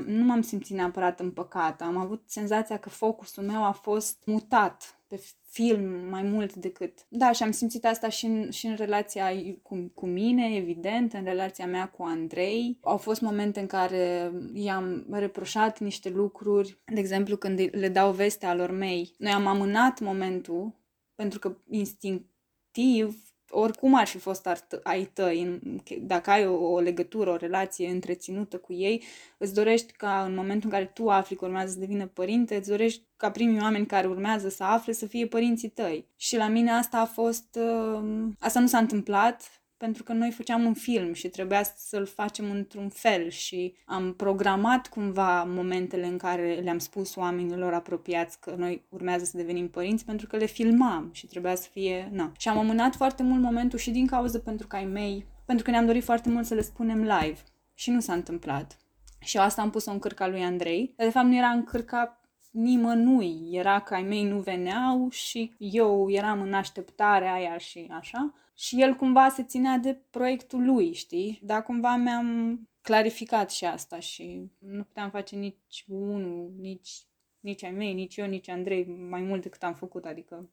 [0.06, 1.84] nu m-am simțit neapărat împăcată.
[1.84, 7.06] Am avut senzația că focusul meu a fost mutat pe film mai mult decât...
[7.08, 11.24] Da, și am simțit asta și în, și în relația cu, cu mine, evident, în
[11.24, 12.78] relația mea cu Andrei.
[12.82, 18.56] Au fost momente în care i-am reproșat niște lucruri, de exemplu când le dau vestea
[18.56, 19.14] lor mei.
[19.18, 20.74] Noi am amânat momentul
[21.16, 24.50] pentru că instinctiv oricum ar fi fost
[24.84, 25.60] ai tăi,
[26.02, 29.04] dacă ai o, o legătură, o relație întreținută cu ei,
[29.38, 32.70] îți dorești ca în momentul în care tu afli că urmează să devină părinte, îți
[32.70, 36.06] dorești ca primii oameni care urmează să afle să fie părinții tăi.
[36.16, 37.60] Și la mine asta a fost...
[37.60, 42.52] Uh, asta nu s-a întâmplat, pentru că noi făceam un film și trebuia să-l facem
[42.52, 48.84] într-un fel și am programat cumva momentele în care le-am spus oamenilor apropiați că noi
[48.90, 52.10] urmează să devenim părinți pentru că le filmam și trebuia să fie...
[52.12, 52.32] Na.
[52.38, 55.72] Și am amânat foarte mult momentul și din cauza pentru că ai mei, pentru că
[55.72, 57.40] ne-am dorit foarte mult să le spunem live
[57.74, 58.78] și nu s-a întâmplat.
[59.20, 61.64] Și eu asta am pus-o în cârca lui Andrei, dar de fapt nu era în
[61.64, 62.20] cârca
[62.52, 63.50] nimănui.
[63.52, 68.82] Era că ai mei nu veneau și eu eram în așteptarea aia și așa și
[68.82, 71.40] el cumva se ținea de proiectul lui, știi?
[71.44, 76.92] Dar cumva mi-am clarificat și asta și nu puteam face nici unul, nici,
[77.40, 80.50] nici ai mei, nici eu, nici Andrei, mai mult decât am făcut, adică...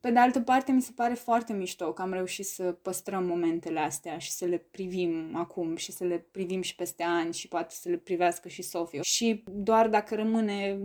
[0.00, 3.80] Pe de altă parte, mi se pare foarte mișto că am reușit să păstrăm momentele
[3.80, 7.74] astea și să le privim acum și să le privim și peste ani și poate
[7.74, 9.00] să le privească și Sofia.
[9.02, 10.80] Și doar dacă rămâne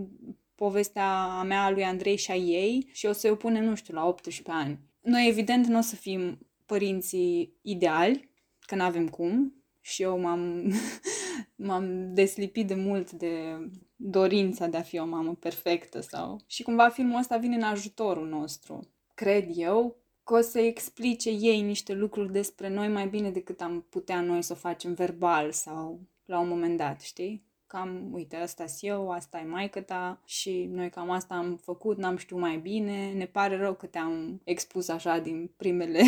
[0.54, 3.74] povestea a mea, a lui Andrei și a ei și o să o pune, nu
[3.74, 4.78] știu, la 18 ani.
[5.00, 10.72] Noi, evident, nu o să fim părinții ideali, că nu avem cum, și eu m-am,
[11.66, 13.58] m-am deslipit de mult de
[13.96, 16.40] dorința de a fi o mamă perfectă sau...
[16.46, 18.88] Și cumva filmul ăsta vine în ajutorul nostru.
[19.14, 23.86] Cred eu că o să explice ei niște lucruri despre noi mai bine decât am
[23.90, 27.44] putea noi să o facem verbal sau la un moment dat, știi?
[27.74, 31.98] Cam, uite, asta și eu, asta e maică ta și noi cam asta am făcut,
[31.98, 36.02] n-am știut mai bine, ne pare rău că te-am expus așa din primele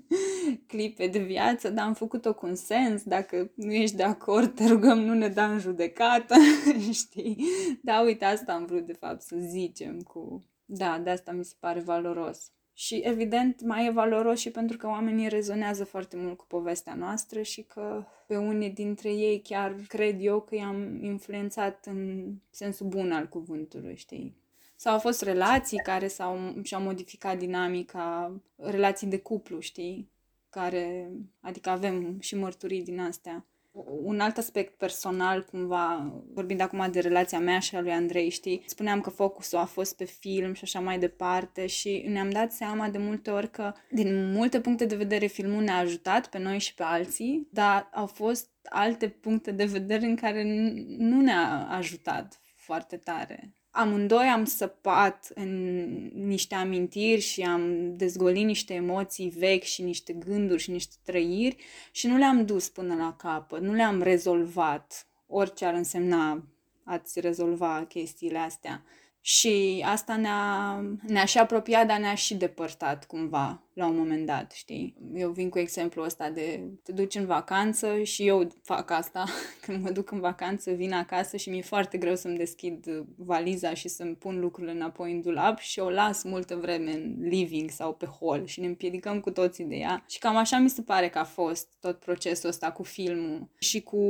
[0.66, 4.66] clipe de viață, dar am făcut-o cu un sens, dacă nu ești de acord, te
[4.66, 6.34] rugăm, nu ne da în judecată,
[7.02, 7.44] știi?
[7.82, 10.42] Da, uite, asta am vrut de fapt să zicem cu...
[10.64, 12.53] Da, de asta mi se pare valoros.
[12.76, 17.42] Și evident mai e valoros și pentru că oamenii rezonează foarte mult cu povestea noastră
[17.42, 23.12] și că pe unii dintre ei chiar cred eu că i-am influențat în sensul bun
[23.12, 24.36] al cuvântului, știi?
[24.76, 30.10] Sau au fost relații care s-au, și-au modificat dinamica, relații de cuplu, știi?
[30.50, 33.46] Care, adică avem și mărturii din astea
[34.02, 38.62] un alt aspect personal, cumva, vorbind acum de relația mea și a lui Andrei, știi,
[38.66, 42.88] spuneam că focusul a fost pe film și așa mai departe și ne-am dat seama
[42.88, 46.74] de multe ori că, din multe puncte de vedere, filmul ne-a ajutat pe noi și
[46.74, 50.42] pe alții, dar au fost alte puncte de vedere în care
[50.98, 55.50] nu ne-a ajutat foarte tare amândoi am săpat în
[56.14, 61.56] niște amintiri și am dezgolit niște emoții vechi și niște gânduri și niște trăiri
[61.90, 66.44] și nu le-am dus până la capăt, nu le-am rezolvat, orice ar însemna
[66.84, 68.84] ați rezolva chestiile astea.
[69.20, 74.52] Și asta ne-a, ne-a și apropiat, dar ne-a și depărtat cumva la un moment dat,
[74.52, 74.94] știi?
[75.14, 79.24] Eu vin cu exemplul ăsta de te duci în vacanță și eu fac asta.
[79.66, 83.88] Când mă duc în vacanță, vin acasă și mi-e foarte greu să-mi deschid valiza și
[83.88, 88.06] să-mi pun lucrurile înapoi în dulap și o las multă vreme în living sau pe
[88.06, 90.04] hol și ne împiedicăm cu toții de ea.
[90.08, 93.82] Și cam așa mi se pare că a fost tot procesul ăsta cu filmul și
[93.82, 94.00] cu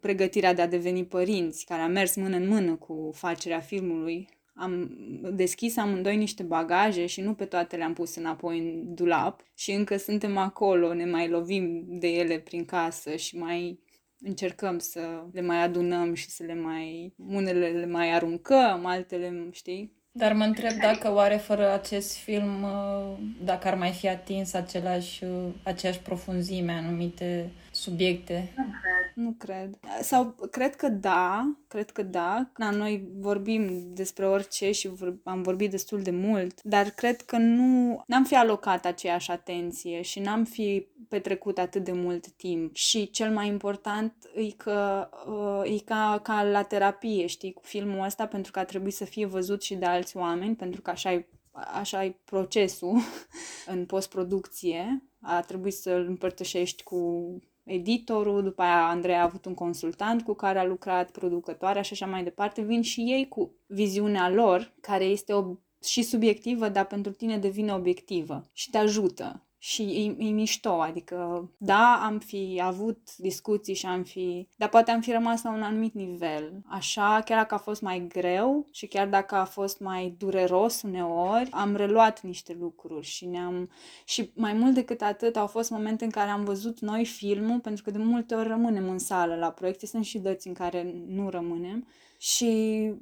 [0.00, 4.28] pregătirea de a deveni părinți, care a mers mână în mână cu facerea filmului
[4.58, 4.96] am
[5.32, 9.96] deschis amândoi niște bagaje și nu pe toate le-am pus înapoi în dulap și încă
[9.96, 13.78] suntem acolo, ne mai lovim de ele prin casă și mai
[14.20, 15.00] încercăm să
[15.32, 17.12] le mai adunăm și să le mai...
[17.28, 19.94] Unele le mai aruncăm, altele, știi?
[20.12, 25.24] Dar mă întreb dacă oare fără acest film, uh, dacă ar mai fi atins același,
[25.24, 28.52] uh, aceeași profunzime anumite subiecte.
[28.56, 29.24] Nu cred.
[29.24, 29.78] Nu cred.
[30.02, 32.50] Sau cred că da, cred că da.
[32.56, 37.36] Na, noi vorbim despre orice și vor, am vorbit destul de mult, dar cred că
[37.36, 42.74] nu n-am fi alocat aceeași atenție și n-am fi petrecut atât de mult timp.
[42.74, 48.04] Și cel mai important e că uh, e ca, ca la terapie, știi, cu filmul
[48.04, 51.12] ăsta, pentru că a trebuit să fie văzut și de alți oameni, pentru că așa
[51.12, 51.26] e
[51.72, 53.00] așa e procesul
[53.72, 55.02] în postproducție.
[55.20, 57.30] A trebuit să-l împărtășești cu
[57.66, 62.06] editorul, după aia Andrei a avut un consultant cu care a lucrat, producătoarea și așa
[62.06, 67.12] mai departe, vin și ei cu viziunea lor, care este o, și subiectivă, dar pentru
[67.12, 73.16] tine devine obiectivă și te ajută și e, e mișto, adică da, am fi avut
[73.16, 76.62] discuții și am fi, dar poate am fi rămas la un anumit nivel.
[76.66, 81.50] Așa, chiar dacă a fost mai greu și chiar dacă a fost mai dureros uneori,
[81.50, 83.70] am reluat niște lucruri și ne-am,
[84.04, 87.82] și mai mult decât atât au fost momente în care am văzut noi filmul, pentru
[87.82, 91.28] că de multe ori rămânem în sală la proiecte, sunt și dăți în care nu
[91.30, 91.86] rămânem
[92.34, 92.92] și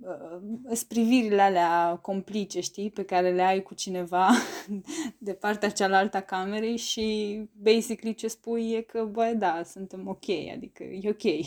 [0.70, 4.28] uh, privirile alea complice, știi, pe care le ai cu cineva
[5.18, 10.24] de partea cealaltă a camerei și basically ce spui e că, băi, da, suntem ok,
[10.54, 11.46] adică e ok.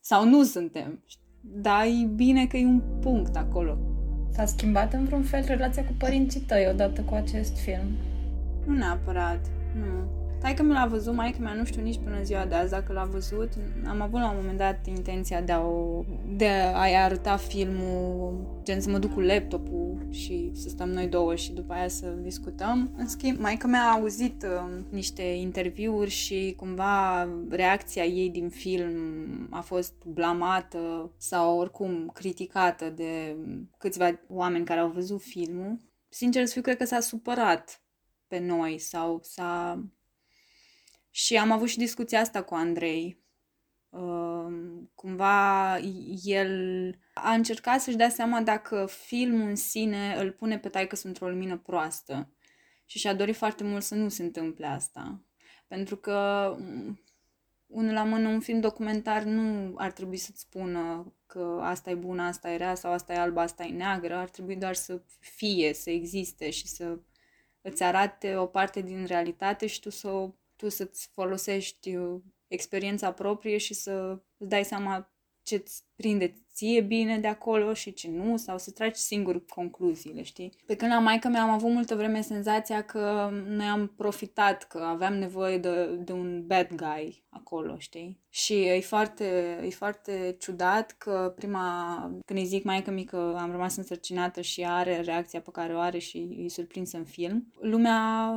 [0.00, 1.04] Sau nu suntem.
[1.40, 3.78] Dar e bine că e un punct acolo.
[4.30, 7.86] S-a schimbat în vreun fel relația cu părinții tăi odată cu acest film?
[8.66, 10.22] Nu neapărat, nu.
[10.44, 12.92] Hai că mi l-a văzut, mai mea nu știu nici până ziua de azi dacă
[12.92, 13.48] l-a văzut.
[13.88, 16.04] Am avut la un moment dat intenția de, a o,
[16.36, 21.34] de a-i arăta filmul, gen să mă duc cu laptopul și să stăm noi două
[21.34, 22.90] și după aia să discutăm.
[22.96, 28.92] În schimb, mai că mi-a auzit uh, niște interviuri și cumva reacția ei din film
[29.50, 33.36] a fost blamată sau oricum criticată de
[33.78, 35.80] câțiva oameni care au văzut filmul.
[36.08, 37.82] Sincer să fiu, cred că s-a supărat
[38.26, 39.84] pe noi sau s-a
[41.16, 43.22] și am avut și discuția asta cu Andrei.
[43.88, 44.46] Uh,
[44.94, 45.76] cumva
[46.24, 51.28] el a încercat să-și dea seama dacă filmul în sine îl pune pe taică într-o
[51.28, 52.32] lumină proastă.
[52.84, 55.24] Și și-a dorit foarte mult să nu se întâmple asta.
[55.66, 57.00] Pentru că mm,
[57.66, 62.22] unul la mână, un film documentar nu ar trebui să-ți spună că asta e bună,
[62.22, 64.14] asta e rea sau asta e albă, asta e neagră.
[64.14, 66.98] Ar trebui doar să fie, să existe și să
[67.60, 73.12] îți arate o parte din realitate și tu să o tu să-ți folosești uh, experiența
[73.12, 78.36] proprie și să îți dai seama ce-ți prinde ție bine de acolo și ce nu,
[78.36, 80.52] sau să tragi singur concluziile, știi?
[80.66, 84.78] Pe când la maică mea am avut multă vreme senzația că noi am profitat, că
[84.78, 88.22] aveam nevoie de, de un bad guy acolo, știi?
[88.28, 93.50] Și e foarte, e foarte ciudat că prima, când îi zic maică mi că am
[93.50, 98.32] rămas însărcinată și are reacția pe care o are și îi surprinsă în film, lumea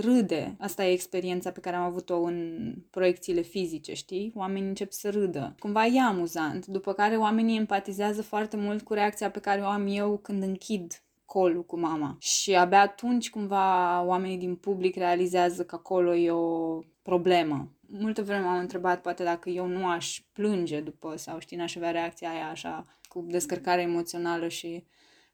[0.00, 0.56] râde.
[0.58, 4.32] Asta e experiența pe care am avut-o în proiecțiile fizice, știi?
[4.34, 5.54] Oamenii încep să râdă.
[5.58, 9.86] Cumva e amuzant, după care oamenii empatizează foarte mult cu reacția pe care o am
[9.86, 12.16] eu când închid colul cu mama.
[12.20, 17.68] Și abia atunci cumva oamenii din public realizează că acolo e o problemă.
[17.80, 21.90] Multă vreme m-am întrebat poate dacă eu nu aș plânge după sau știi, n-aș avea
[21.90, 24.84] reacția aia așa cu descărcare emoțională și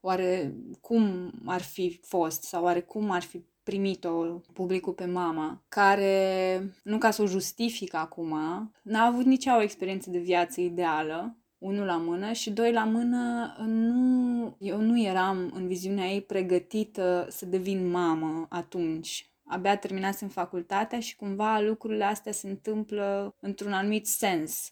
[0.01, 6.75] oare cum ar fi fost sau oare cum ar fi primit-o publicul pe mama, care,
[6.83, 8.35] nu ca să o justific acum,
[8.83, 13.55] n-a avut nici o experiență de viață ideală, unul la mână și doi la mână,
[13.67, 19.27] nu, eu nu eram în viziunea ei pregătită să devin mamă atunci.
[19.45, 24.71] Abia terminasem facultatea și cumva lucrurile astea se întâmplă într-un anumit sens,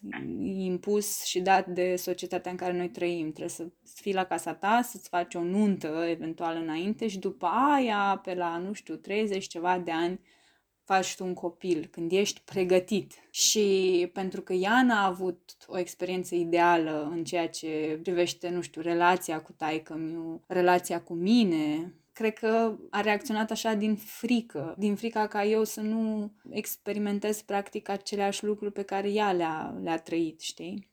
[0.55, 3.31] impus și dat de societatea în care noi trăim.
[3.31, 8.21] Trebuie să fii la casa ta, să-ți faci o nuntă eventual înainte și după aia,
[8.23, 10.19] pe la, nu știu, 30 ceva de ani,
[10.83, 13.13] faci tu un copil, când ești pregătit.
[13.29, 18.81] Și pentru că ea n-a avut o experiență ideală în ceea ce privește, nu știu,
[18.81, 19.99] relația cu taică
[20.47, 25.81] relația cu mine, cred că a reacționat așa din frică, din frica ca eu să
[25.81, 30.89] nu experimentez practic aceleași lucruri pe care ea le-a, le-a trăit, știi?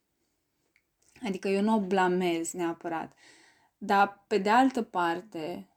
[1.26, 3.12] Adică eu nu o blamez neapărat.
[3.78, 5.68] Dar, pe de altă parte,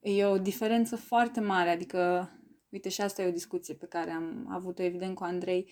[0.00, 2.30] e o diferență foarte mare, adică,
[2.70, 5.70] uite, și asta e o discuție pe care am avut-o, evident, cu Andrei,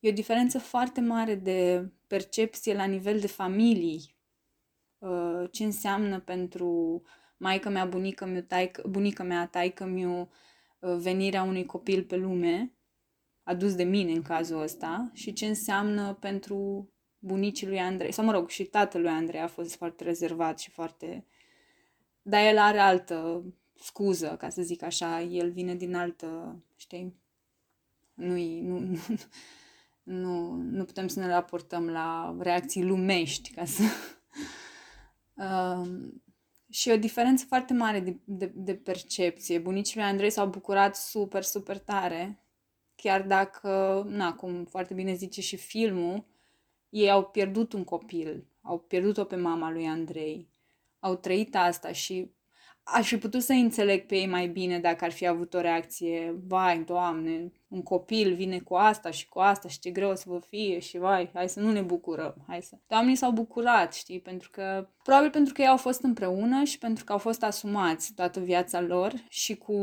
[0.00, 4.16] e o diferență foarte mare de percepție la nivel de familii,
[4.98, 7.02] uh, ce înseamnă pentru
[7.36, 10.28] maică mea, bunică mea, taică, bunica mea, taică mea,
[10.78, 12.74] uh, venirea unui copil pe lume,
[13.42, 18.32] adus de mine în cazul ăsta, și ce înseamnă pentru bunicii lui Andrei, sau mă
[18.32, 21.26] rog, și tatăl lui Andrei a fost foarte rezervat și foarte...
[22.22, 23.44] Dar el are altă
[23.82, 27.14] scuză, ca să zic așa, el vine din altă, știi,
[28.14, 28.98] nu nu, nu,
[30.02, 33.82] nu, nu putem să ne raportăm la reacții lumești, ca să...
[35.34, 36.08] Uh,
[36.70, 39.58] și o diferență foarte mare de, de, de percepție.
[39.58, 42.42] Bunicii lui Andrei s-au bucurat super, super tare,
[42.96, 46.24] chiar dacă, na, cum foarte bine zice și filmul,
[46.88, 50.48] ei au pierdut un copil, au pierdut-o pe mama lui Andrei,
[50.98, 52.30] au trăit asta și
[52.82, 56.34] aș fi putut să înțeleg pe ei mai bine dacă ar fi avut o reacție,
[56.46, 60.24] vai, doamne, un copil vine cu asta și cu asta și ce greu o să
[60.26, 62.76] vă fie și vai, hai să nu ne bucurăm, hai să...
[62.88, 67.04] Oamenii s-au bucurat, știi, pentru că, probabil pentru că ei au fost împreună și pentru
[67.04, 69.74] că au fost asumați toată viața lor și cu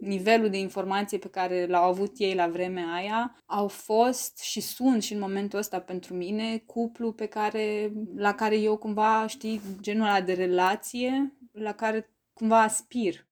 [0.00, 5.02] nivelul de informație pe care l-au avut ei la vremea aia, au fost și sunt
[5.02, 10.06] și în momentul ăsta pentru mine cuplu pe care, la care eu cumva, știi, genul
[10.06, 12.10] ăla de relație la care
[12.40, 13.26] cumva aspir.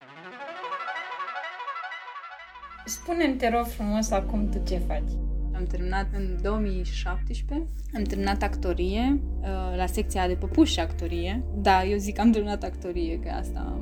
[2.85, 5.11] Spune-mi, te rog frumos, acum tu ce faci?
[5.55, 11.45] Am terminat în 2017, am terminat actorie uh, la secția de păpuși actorie.
[11.55, 13.81] Da, eu zic că am terminat actorie, că asta,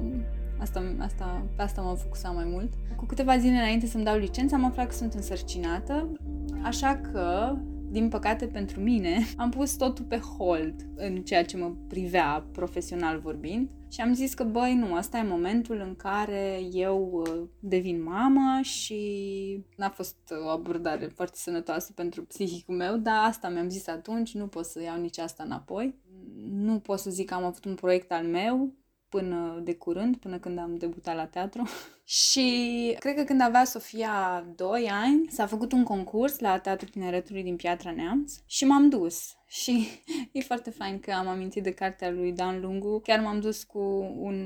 [0.59, 2.72] asta, asta, pe asta m-am focusat mai mult.
[2.97, 6.12] Cu câteva zile înainte să-mi dau licența, am aflat că sunt însărcinată,
[6.62, 7.57] așa că
[7.91, 13.18] din păcate pentru mine, am pus totul pe hold în ceea ce mă privea profesional
[13.18, 18.03] vorbind și am zis că, băi, nu, asta e momentul în care eu uh, devin
[18.03, 23.87] mamă și n-a fost o abordare foarte sănătoasă pentru psihicul meu, dar asta mi-am zis
[23.87, 25.95] atunci, nu pot să iau nici asta înapoi.
[26.51, 28.74] Nu pot să zic că am avut un proiect al meu,
[29.09, 31.62] până de curând, până când am debutat la teatru.
[32.04, 37.42] și cred că când avea Sofia 2 ani, s-a făcut un concurs la Teatrul Tineretului
[37.42, 39.34] din Piatra Neamț și m-am dus.
[39.62, 39.86] Și
[40.32, 43.00] e foarte fain că am amintit de cartea lui Dan Lungu.
[43.00, 43.78] Chiar m-am dus cu
[44.18, 44.38] un,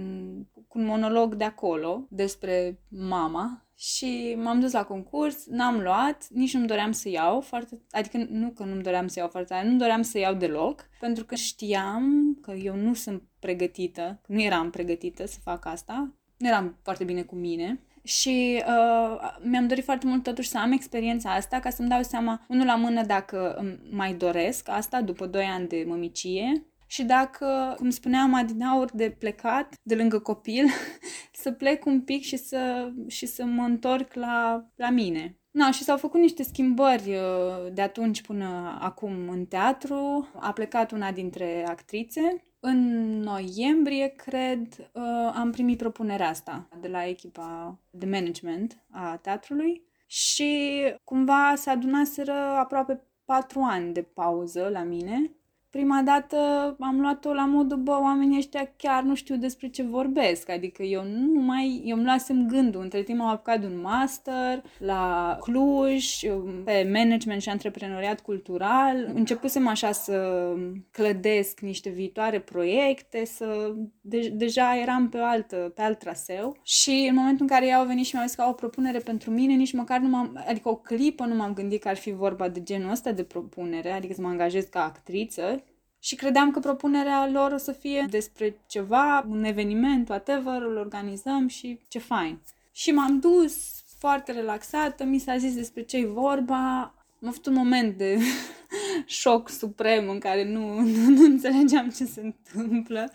[0.68, 6.54] cu un monolog de acolo despre mama și m-am dus la concurs, n-am luat, nici
[6.54, 9.76] nu-mi doream să iau foarte, adică nu că nu-mi doream să iau foarte tare, nu
[9.76, 15.26] doream să iau deloc, pentru că știam că eu nu sunt pregătită, nu eram pregătită
[15.26, 17.80] să fac asta, nu eram foarte bine cu mine.
[18.02, 22.44] Și uh, mi-am dorit foarte mult totuși să am experiența asta ca să-mi dau seama,
[22.48, 27.90] unul la mână, dacă mai doresc asta după 2 ani de mămicie și dacă, cum
[27.90, 30.64] spuneam adinaur, de plecat de lângă copil,
[31.42, 35.38] să plec un pic și să, și să mă întorc la, la mine.
[35.50, 40.28] Na, și s-au făcut niște schimbări uh, de atunci până acum în teatru.
[40.40, 42.44] A plecat una dintre actrițe.
[42.60, 49.82] În noiembrie, cred, uh, am primit propunerea asta de la echipa de management a teatrului
[50.06, 50.70] și
[51.04, 55.34] cumva se adunaseră aproape patru ani de pauză la mine
[55.70, 56.36] prima dată
[56.80, 61.04] am luat-o la modul, bă, oamenii ăștia chiar nu știu despre ce vorbesc, adică eu
[61.04, 66.20] nu mai, eu îmi luasem gândul, între timp am apucat un master la Cluj,
[66.64, 70.48] pe management și antreprenoriat cultural, începusem așa să
[70.90, 73.74] clădesc niște viitoare proiecte, să,
[74.10, 77.86] de, deja eram pe alt, pe alt traseu și în momentul în care ei au
[77.86, 80.68] venit și mi-au zis că au o propunere pentru mine, nici măcar nu m-am, adică
[80.68, 84.14] o clipă nu m-am gândit că ar fi vorba de genul ăsta de propunere, adică
[84.14, 85.64] să mă angajez ca actriță,
[86.02, 91.48] și credeam că propunerea lor o să fie despre ceva, un eveniment, whatever, îl organizăm
[91.48, 92.38] și ce fain.
[92.72, 96.94] Și m-am dus foarte relaxată, mi s-a zis despre ce-i vorba.
[97.22, 98.18] Am avut un moment de
[99.20, 103.12] șoc suprem în care nu, nu, nu înțelegeam ce se întâmplă.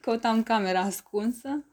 [0.00, 1.66] Căutam camera ascunsă.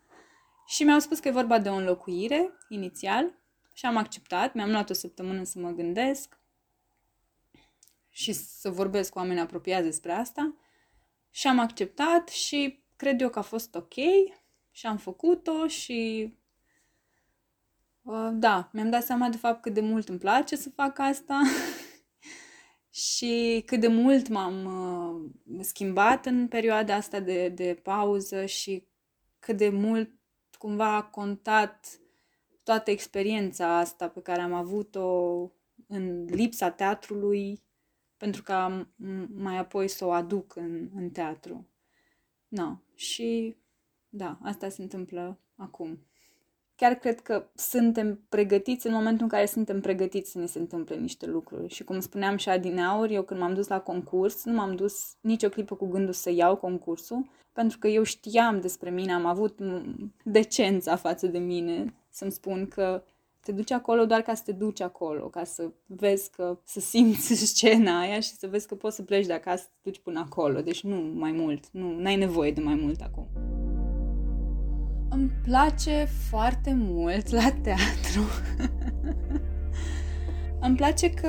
[0.67, 3.39] Și mi-au spus că e vorba de o înlocuire inițial
[3.73, 4.53] și am acceptat.
[4.53, 6.39] Mi-am luat o săptămână să mă gândesc
[8.09, 10.55] și să vorbesc cu oameni apropiați despre asta.
[11.30, 13.93] Și am acceptat și cred eu că a fost ok
[14.71, 16.34] și am făcut-o și
[18.09, 21.41] Uh, da, mi-am dat seama de fapt cât de mult îmi place să fac asta
[23.00, 28.88] și cât de mult m-am uh, schimbat în perioada asta de, de pauză și
[29.39, 30.12] cât de mult
[30.58, 32.00] cumva a contat
[32.64, 35.41] toată experiența asta pe care am avut-o
[35.88, 37.64] în lipsa teatrului
[38.18, 38.88] pentru ca
[39.36, 41.68] mai apoi să o aduc în, în teatru.
[42.47, 42.78] No.
[42.95, 43.58] Și
[44.10, 46.09] da, asta se întâmplă acum.
[46.80, 50.95] Chiar cred că suntem pregătiți în momentul în care suntem pregătiți să ne se întâmple
[50.95, 51.73] niște lucruri.
[51.73, 55.49] Și cum spuneam și adineauri, eu când m-am dus la concurs, nu m-am dus nicio
[55.49, 59.59] clipă cu gândul să iau concursul, pentru că eu știam despre mine, am avut
[60.23, 63.03] decența față de mine să-mi spun că
[63.39, 67.34] te duci acolo doar ca să te duci acolo, ca să vezi că, să simți
[67.45, 70.19] scena aia și să vezi că poți să pleci de acasă, să te duci până
[70.19, 70.61] acolo.
[70.61, 73.49] Deci nu mai mult, nu ai nevoie de mai mult acum.
[75.20, 78.24] Îmi place foarte mult la teatru.
[80.65, 81.28] Îmi place că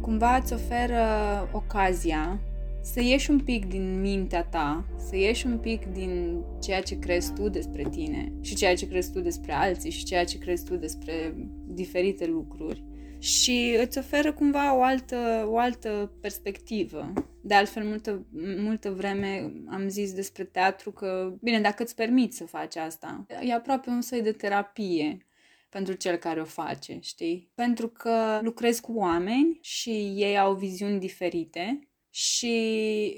[0.00, 1.04] cumva îți oferă
[1.52, 2.40] ocazia
[2.82, 7.32] să ieși un pic din mintea ta, să ieși un pic din ceea ce crezi
[7.32, 10.76] tu despre tine și ceea ce crezi tu despre alții și ceea ce crezi tu
[10.76, 11.34] despre
[11.66, 12.84] diferite lucruri
[13.24, 17.12] și îți oferă cumva o altă, o altă perspectivă.
[17.42, 22.44] De altfel, multă, multă vreme am zis despre teatru că, bine, dacă îți permiți să
[22.44, 25.26] faci asta, e aproape un soi de terapie
[25.68, 27.50] pentru cel care o face, știi?
[27.54, 32.54] Pentru că lucrezi cu oameni și ei au viziuni diferite și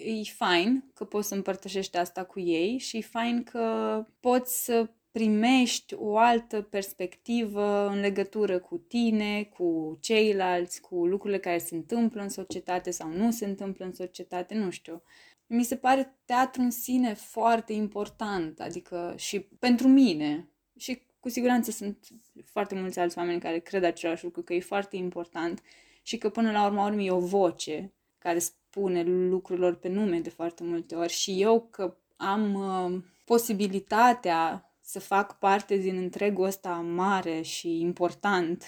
[0.04, 4.90] e fain că poți să împărtășești asta cu ei și e fain că poți să
[5.16, 12.22] primești o altă perspectivă în legătură cu tine, cu ceilalți, cu lucrurile care se întâmplă
[12.22, 15.02] în societate sau nu se întâmplă în societate, nu știu.
[15.46, 20.48] Mi se pare teatru în sine foarte important, adică și pentru mine
[20.78, 22.06] și cu siguranță sunt
[22.44, 25.62] foarte mulți alți oameni care cred același lucru, că e foarte important
[26.02, 30.30] și că până la urmă urmă e o voce care spune lucrurilor pe nume de
[30.30, 36.70] foarte multe ori și eu că am uh, posibilitatea să fac parte din întregul ăsta
[36.70, 38.64] mare și important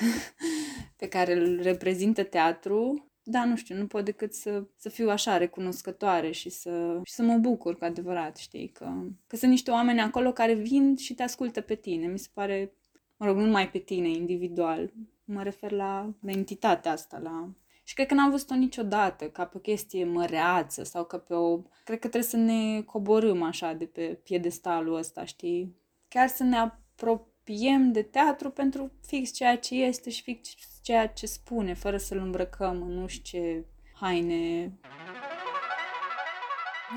[1.01, 5.37] pe care îl reprezintă teatru, da, nu știu, nu pot decât să, să fiu așa
[5.37, 8.91] recunoscătoare și să, și să mă bucur cu adevărat, știi, că,
[9.27, 12.07] că sunt niște oameni acolo care vin și te ascultă pe tine.
[12.07, 12.73] Mi se pare,
[13.17, 14.93] mă rog, nu numai pe tine individual,
[15.25, 17.51] mă refer la, la entitatea asta, la...
[17.85, 21.57] Și cred că n-am văzut-o niciodată ca pe o chestie măreață sau ca pe o...
[21.85, 25.77] Cred că trebuie să ne coborâm așa de pe piedestalul ăsta, știi?
[26.09, 30.49] Chiar să ne apropiem de teatru pentru fix ceea ce este și fix
[30.83, 34.73] ceea ce spune, fără să-l îmbrăcăm în nu știu ce haine.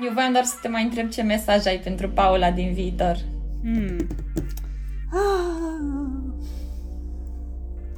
[0.04, 3.16] Eu voiam doar să te mai întreb ce mesaj ai pentru Paula din viitor.
[3.62, 4.06] Hmm.
[5.12, 5.62] Ah.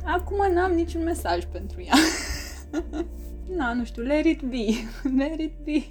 [0.05, 1.95] Acum n-am niciun mesaj pentru ea.
[3.57, 4.65] Na, nu știu, let it be,
[5.19, 5.83] let it be.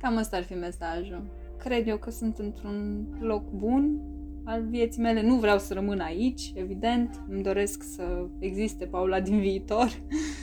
[0.00, 1.22] Cam asta ar fi mesajul
[1.58, 4.00] cred eu că sunt într-un loc bun
[4.44, 5.22] al vieții mele.
[5.22, 7.22] Nu vreau să rămân aici, evident.
[7.28, 9.88] Îmi doresc să existe Paula din viitor.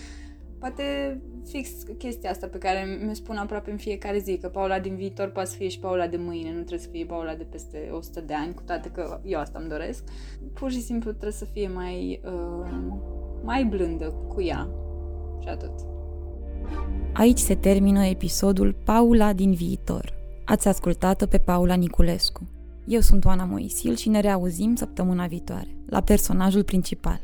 [0.59, 0.83] Poate
[1.45, 5.29] fix chestia asta pe care mi-o spun aproape în fiecare zi, că Paula din viitor
[5.29, 8.21] poate să fie și Paula de mâine, nu trebuie să fie Paula de peste 100
[8.21, 10.03] de ani, cu toate că eu asta îmi doresc.
[10.53, 12.69] Pur și simplu trebuie să fie mai, uh,
[13.43, 14.69] mai blândă cu ea
[15.41, 15.71] și atât.
[17.13, 20.24] Aici se termină episodul Paula din viitor.
[20.45, 22.49] Ați ascultat-o pe Paula Niculescu.
[22.85, 27.21] Eu sunt Oana Moisil și ne reauzim săptămâna viitoare, la personajul principal.